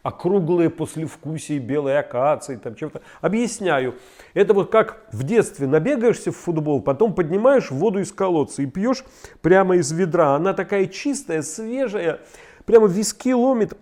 округлые 0.02 0.70
послевкусие 0.70 1.58
белые 1.58 1.98
акации, 1.98 2.56
там 2.56 2.74
чего-то. 2.74 3.02
Объясняю. 3.20 3.96
Это 4.32 4.54
вот 4.54 4.72
как 4.72 5.04
в 5.12 5.24
детстве 5.24 5.66
набегаешься 5.66 6.32
в 6.32 6.36
футбол, 6.38 6.80
потом 6.80 7.14
поднимаешь 7.14 7.70
воду 7.70 7.98
из 7.98 8.12
колодца 8.12 8.62
и 8.62 8.66
пьешь 8.66 9.04
прямо 9.42 9.76
из 9.76 9.92
ведра. 9.92 10.36
Она 10.36 10.54
такая 10.54 10.86
чистая, 10.86 11.42
свежая, 11.42 12.20
прямо 12.64 12.86
виски 12.86 13.34
ломит. 13.34 13.74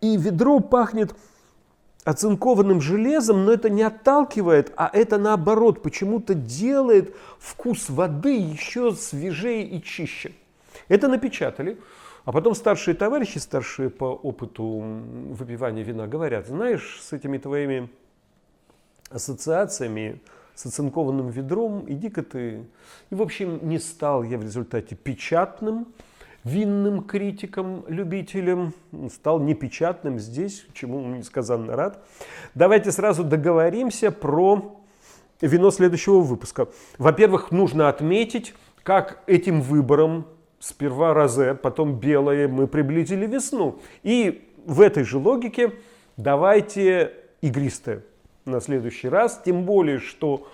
И 0.00 0.16
ведро 0.16 0.60
пахнет 0.60 1.14
оцинкованным 2.04 2.80
железом, 2.80 3.44
но 3.44 3.52
это 3.52 3.70
не 3.70 3.82
отталкивает, 3.82 4.72
а 4.76 4.90
это 4.92 5.18
наоборот 5.18 5.82
почему-то 5.82 6.34
делает 6.34 7.14
вкус 7.38 7.88
воды 7.88 8.36
еще 8.36 8.92
свежее 8.92 9.64
и 9.64 9.82
чище. 9.82 10.32
Это 10.88 11.08
напечатали. 11.08 11.78
А 12.24 12.30
потом 12.30 12.54
старшие 12.54 12.94
товарищи, 12.94 13.38
старшие 13.38 13.90
по 13.90 14.04
опыту 14.04 14.64
выпивания 15.30 15.82
вина, 15.82 16.06
говорят, 16.06 16.46
знаешь, 16.46 17.00
с 17.02 17.12
этими 17.12 17.36
твоими 17.36 17.88
ассоциациями, 19.10 20.20
с 20.54 20.66
оцинкованным 20.66 21.30
ведром, 21.30 21.84
иди-ка 21.88 22.22
ты. 22.22 22.64
И, 23.10 23.14
в 23.14 23.22
общем, 23.22 23.58
не 23.68 23.78
стал 23.78 24.22
я 24.22 24.38
в 24.38 24.42
результате 24.42 24.94
печатным, 24.94 25.88
винным 26.44 27.04
критиком, 27.04 27.84
любителем, 27.88 28.72
стал 29.12 29.40
непечатным 29.40 30.18
здесь, 30.18 30.64
чему 30.74 31.00
несказанно 31.00 31.76
рад. 31.76 32.04
Давайте 32.54 32.90
сразу 32.92 33.24
договоримся 33.24 34.10
про 34.10 34.80
вино 35.40 35.70
следующего 35.70 36.20
выпуска. 36.20 36.68
Во-первых, 36.98 37.50
нужно 37.50 37.88
отметить, 37.88 38.54
как 38.82 39.22
этим 39.26 39.60
выбором 39.60 40.26
сперва 40.58 41.14
розе, 41.14 41.54
потом 41.54 41.98
белое, 41.98 42.48
мы 42.48 42.66
приблизили 42.66 43.26
весну. 43.26 43.80
И 44.02 44.48
в 44.64 44.80
этой 44.80 45.04
же 45.04 45.18
логике 45.18 45.72
давайте 46.16 47.12
игристое 47.40 48.02
на 48.44 48.60
следующий 48.60 49.08
раз, 49.08 49.40
тем 49.44 49.64
более, 49.64 49.98
что 49.98 50.48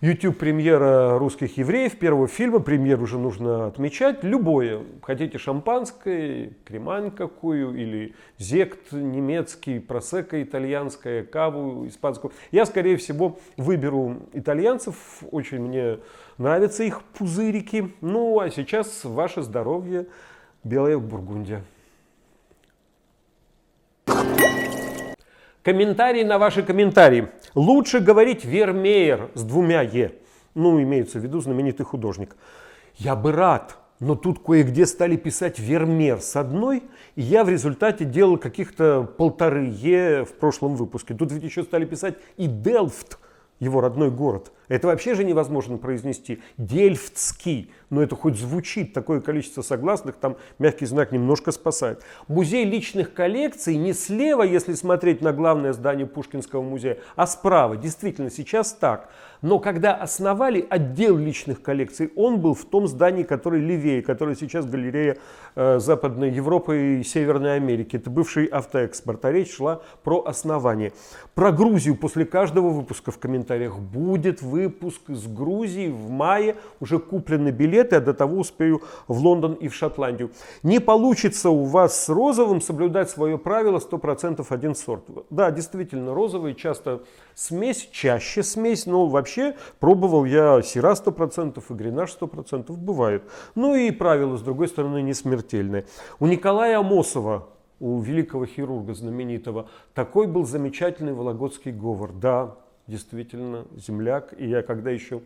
YouTube 0.00 0.38
премьера 0.38 1.18
русских 1.18 1.58
евреев, 1.58 1.98
первого 1.98 2.26
фильма, 2.26 2.60
премьер 2.60 3.02
уже 3.02 3.18
нужно 3.18 3.66
отмечать, 3.66 4.24
любое. 4.24 4.80
Хотите 5.02 5.36
шампанское, 5.36 6.52
кремань 6.64 7.10
какую, 7.10 7.74
или 7.74 8.14
зект 8.38 8.92
немецкий, 8.92 9.78
просека 9.78 10.42
итальянская, 10.42 11.22
каву 11.22 11.86
испанскую. 11.86 12.32
Я, 12.50 12.64
скорее 12.64 12.96
всего, 12.96 13.38
выберу 13.58 14.16
итальянцев, 14.32 14.96
очень 15.30 15.58
мне 15.58 15.98
нравятся 16.38 16.82
их 16.82 17.02
пузырики. 17.02 17.92
Ну, 18.00 18.40
а 18.40 18.48
сейчас 18.48 19.04
ваше 19.04 19.42
здоровье, 19.42 20.06
белая 20.64 20.96
бургундия. 20.96 21.62
Комментарии 25.62 26.24
на 26.24 26.38
ваши 26.38 26.62
комментарии. 26.62 27.28
Лучше 27.54 28.00
говорить 28.00 28.46
Вермеер 28.46 29.30
с 29.34 29.42
двумя 29.42 29.82
«е». 29.82 30.14
Ну, 30.54 30.80
имеется 30.80 31.18
в 31.18 31.22
виду 31.22 31.40
знаменитый 31.40 31.84
художник. 31.84 32.34
Я 32.96 33.14
бы 33.14 33.32
рад, 33.32 33.76
но 33.98 34.14
тут 34.14 34.42
кое-где 34.42 34.86
стали 34.86 35.16
писать 35.16 35.58
Вермеер 35.58 36.20
с 36.20 36.34
одной, 36.36 36.82
и 37.14 37.20
я 37.20 37.44
в 37.44 37.50
результате 37.50 38.06
делал 38.06 38.38
каких-то 38.38 39.02
полторы 39.18 39.66
«е» 39.66 40.24
в 40.24 40.32
прошлом 40.32 40.76
выпуске. 40.76 41.12
Тут 41.12 41.30
ведь 41.30 41.44
еще 41.44 41.62
стали 41.62 41.84
писать 41.84 42.14
и 42.38 42.46
Делфт, 42.46 43.18
его 43.58 43.82
родной 43.82 44.10
город– 44.10 44.52
это 44.70 44.86
вообще 44.86 45.14
же 45.14 45.24
невозможно 45.24 45.78
произнести. 45.78 46.40
Дельфтский. 46.56 47.72
Но 47.90 48.00
это 48.00 48.14
хоть 48.14 48.38
звучит, 48.38 48.92
такое 48.92 49.20
количество 49.20 49.62
согласных, 49.62 50.14
там 50.14 50.36
мягкий 50.60 50.86
знак 50.86 51.10
немножко 51.10 51.50
спасает. 51.50 52.04
Музей 52.28 52.64
личных 52.64 53.12
коллекций 53.12 53.76
не 53.76 53.92
слева, 53.92 54.44
если 54.44 54.74
смотреть 54.74 55.22
на 55.22 55.32
главное 55.32 55.72
здание 55.72 56.06
Пушкинского 56.06 56.62
музея, 56.62 56.98
а 57.16 57.26
справа. 57.26 57.76
Действительно, 57.76 58.30
сейчас 58.30 58.72
так. 58.72 59.10
Но 59.42 59.58
когда 59.58 59.94
основали 59.94 60.64
отдел 60.68 61.16
личных 61.16 61.62
коллекций, 61.62 62.12
он 62.14 62.40
был 62.40 62.54
в 62.54 62.64
том 62.64 62.86
здании, 62.86 63.24
которое 63.24 63.60
левее, 63.60 64.02
которое 64.02 64.36
сейчас 64.36 64.66
галерея 64.66 65.16
э, 65.56 65.80
Западной 65.80 66.30
Европы 66.30 67.00
и 67.00 67.02
Северной 67.02 67.56
Америки. 67.56 67.96
Это 67.96 68.08
бывший 68.10 68.44
автоэкспорт. 68.46 69.24
А 69.24 69.32
речь 69.32 69.56
шла 69.56 69.80
про 70.04 70.22
основание. 70.22 70.92
Про 71.34 71.50
Грузию 71.50 71.96
после 71.96 72.24
каждого 72.24 72.68
выпуска 72.68 73.10
в 73.10 73.18
комментариях 73.18 73.78
будет 73.78 74.42
вы 74.42 74.59
выпуск 74.60 75.00
из 75.08 75.26
Грузии 75.26 75.88
в 75.88 76.10
мае, 76.10 76.56
уже 76.80 76.98
куплены 76.98 77.50
билеты, 77.50 77.96
а 77.96 78.00
до 78.00 78.14
того 78.14 78.38
успею 78.38 78.82
в 79.08 79.18
Лондон 79.18 79.54
и 79.54 79.68
в 79.68 79.74
Шотландию. 79.74 80.30
Не 80.62 80.80
получится 80.80 81.50
у 81.50 81.64
вас 81.64 82.04
с 82.04 82.08
розовым 82.08 82.60
соблюдать 82.60 83.10
свое 83.10 83.38
правило 83.38 83.78
100% 83.78 84.44
один 84.48 84.74
сорт. 84.74 85.04
Да, 85.30 85.50
действительно, 85.50 86.14
розовый 86.14 86.54
часто 86.54 87.02
смесь, 87.34 87.88
чаще 87.92 88.42
смесь, 88.42 88.86
но 88.86 89.06
вообще 89.06 89.56
пробовал 89.78 90.24
я 90.24 90.62
сира 90.62 90.92
100% 90.92 91.62
и 91.68 91.74
гренаж 91.74 92.16
100%, 92.20 92.72
бывает. 92.72 93.22
Ну 93.54 93.74
и 93.74 93.90
правило, 93.90 94.36
с 94.36 94.42
другой 94.42 94.68
стороны, 94.68 95.02
не 95.02 95.14
смертельное. 95.14 95.84
У 96.18 96.26
Николая 96.26 96.78
Амосова 96.78 97.46
у 97.80 97.98
великого 98.00 98.46
хирурга 98.46 98.94
знаменитого. 98.94 99.68
Такой 99.94 100.26
был 100.26 100.44
замечательный 100.44 101.14
вологодский 101.14 101.72
говор. 101.72 102.12
Да, 102.12 102.56
действительно 102.90 103.66
земляк. 103.76 104.34
И 104.36 104.46
я 104.46 104.62
когда 104.62 104.90
еще 104.90 105.22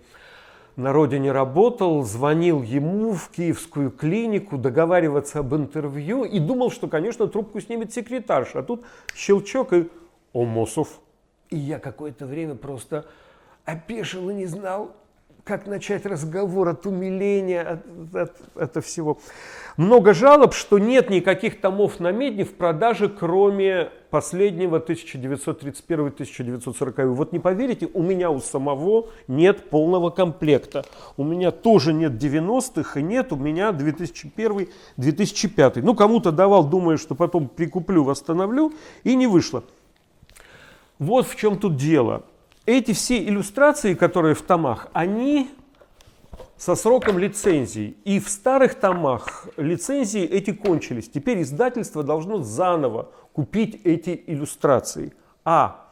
на 0.77 0.93
родине 0.93 1.33
работал, 1.33 2.03
звонил 2.03 2.63
ему 2.63 3.13
в 3.13 3.31
киевскую 3.31 3.91
клинику 3.91 4.59
договариваться 4.59 5.41
об 5.41 5.55
интервью 5.55 6.25
и 6.25 6.39
думал, 6.39 6.71
что, 6.71 6.89
конечно, 6.89 7.27
трубку 7.27 7.61
снимет 7.61 7.93
секретарша. 7.93 8.61
А 8.61 8.63
тут 8.63 8.85
щелчок 9.15 9.73
и 9.73 9.89
Омосов. 10.33 11.01
И 11.51 11.57
я 11.57 11.79
какое-то 11.79 12.27
время 12.27 12.55
просто 12.57 13.07
опешил 13.65 14.31
и 14.31 14.35
не 14.35 14.47
знал, 14.47 14.95
как 15.45 15.67
начать 15.67 16.07
разговор 16.07 16.71
от 16.71 16.87
умиления, 16.87 17.83
от, 18.15 18.33
от, 18.57 18.77
от, 18.77 18.85
всего. 18.85 19.19
Много 19.77 20.15
жалоб, 20.15 20.55
что 20.55 20.79
нет 20.79 21.11
никаких 21.11 21.61
томов 21.61 22.01
на 22.01 22.13
медне 22.13 22.45
в 22.45 22.55
продаже, 22.55 23.11
кроме 23.11 23.91
последнего 24.09 24.79
1931-1940. 24.79 27.09
Вот 27.09 27.33
не 27.33 27.41
поверите, 27.41 27.91
у 27.93 28.03
меня 28.03 28.31
у 28.31 28.41
самого 28.41 29.11
нет 29.29 29.69
полного 29.69 30.09
комплекта. 30.09 30.87
У 31.19 31.25
меня 31.25 31.51
тоже 31.51 31.93
нет 31.93 32.13
90-х 32.13 32.99
и 32.99 33.03
нет, 33.03 33.31
у 33.33 33.37
меня 33.37 33.69
2001-2005. 33.71 35.83
Ну, 35.83 35.95
кому-то 35.95 36.33
давал, 36.33 36.65
думая, 36.65 36.97
что 36.97 37.15
потом 37.15 37.49
прикуплю, 37.49 38.03
восстановлю, 38.03 38.73
и 39.03 39.15
не 39.15 39.27
вышло. 39.27 39.63
Вот 40.99 41.27
в 41.27 41.37
чем 41.37 41.59
тут 41.59 41.77
дело 41.77 42.23
эти 42.67 42.93
все 42.93 43.23
иллюстрации, 43.23 43.95
которые 43.95 44.35
в 44.35 44.43
томах, 44.43 44.89
они 44.93 45.51
со 46.57 46.75
сроком 46.75 47.19
лицензии. 47.19 47.97
И 48.05 48.21
в 48.21 48.29
старых 48.29 48.75
томах 48.75 49.49
лицензии 49.57 50.23
эти 50.23 50.53
кончились. 50.53 51.09
Теперь 51.09 51.43
издательство 51.43 52.03
должно 52.03 52.43
заново 52.43 53.11
купить 53.33 53.81
эти 53.85 54.23
иллюстрации. 54.27 55.13
А 55.45 55.91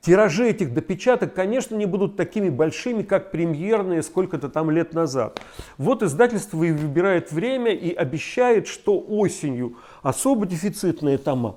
тиражи 0.00 0.48
этих 0.48 0.74
допечаток, 0.74 1.34
конечно, 1.34 1.74
не 1.74 1.86
будут 1.86 2.16
такими 2.16 2.50
большими, 2.50 3.02
как 3.02 3.30
премьерные 3.30 4.02
сколько-то 4.02 4.48
там 4.48 4.70
лет 4.70 4.94
назад. 4.94 5.40
Вот 5.78 6.02
издательство 6.02 6.62
и 6.62 6.72
выбирает 6.72 7.32
время 7.32 7.72
и 7.72 7.92
обещает, 7.92 8.68
что 8.68 9.00
осенью 9.00 9.76
особо 10.02 10.46
дефицитные 10.46 11.18
тома, 11.18 11.56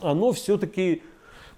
оно 0.00 0.32
все-таки 0.32 1.02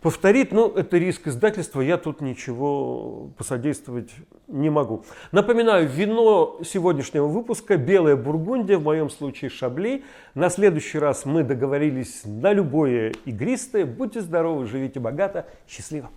повторит, 0.05 0.53
но 0.53 0.71
это 0.77 0.99
риск 0.99 1.29
издательства, 1.29 1.81
я 1.81 1.97
тут 1.97 2.21
ничего 2.21 3.31
посодействовать 3.39 4.11
не 4.49 4.69
могу. 4.69 5.07
Напоминаю, 5.33 5.89
вино 5.89 6.61
сегодняшнего 6.63 7.27
выпуска 7.27 7.79
«Белая 7.79 8.15
бургундия», 8.15 8.77
в 8.77 8.83
моем 8.83 9.09
случае 9.09 9.49
«Шабли». 9.49 10.05
На 10.35 10.51
следующий 10.51 10.99
раз 10.99 11.25
мы 11.25 11.43
договорились 11.43 12.21
на 12.27 12.53
любое 12.53 13.15
игристое. 13.25 13.87
Будьте 13.87 14.21
здоровы, 14.21 14.67
живите 14.67 15.01
богато, 15.01 15.47
счастливо! 15.67 16.11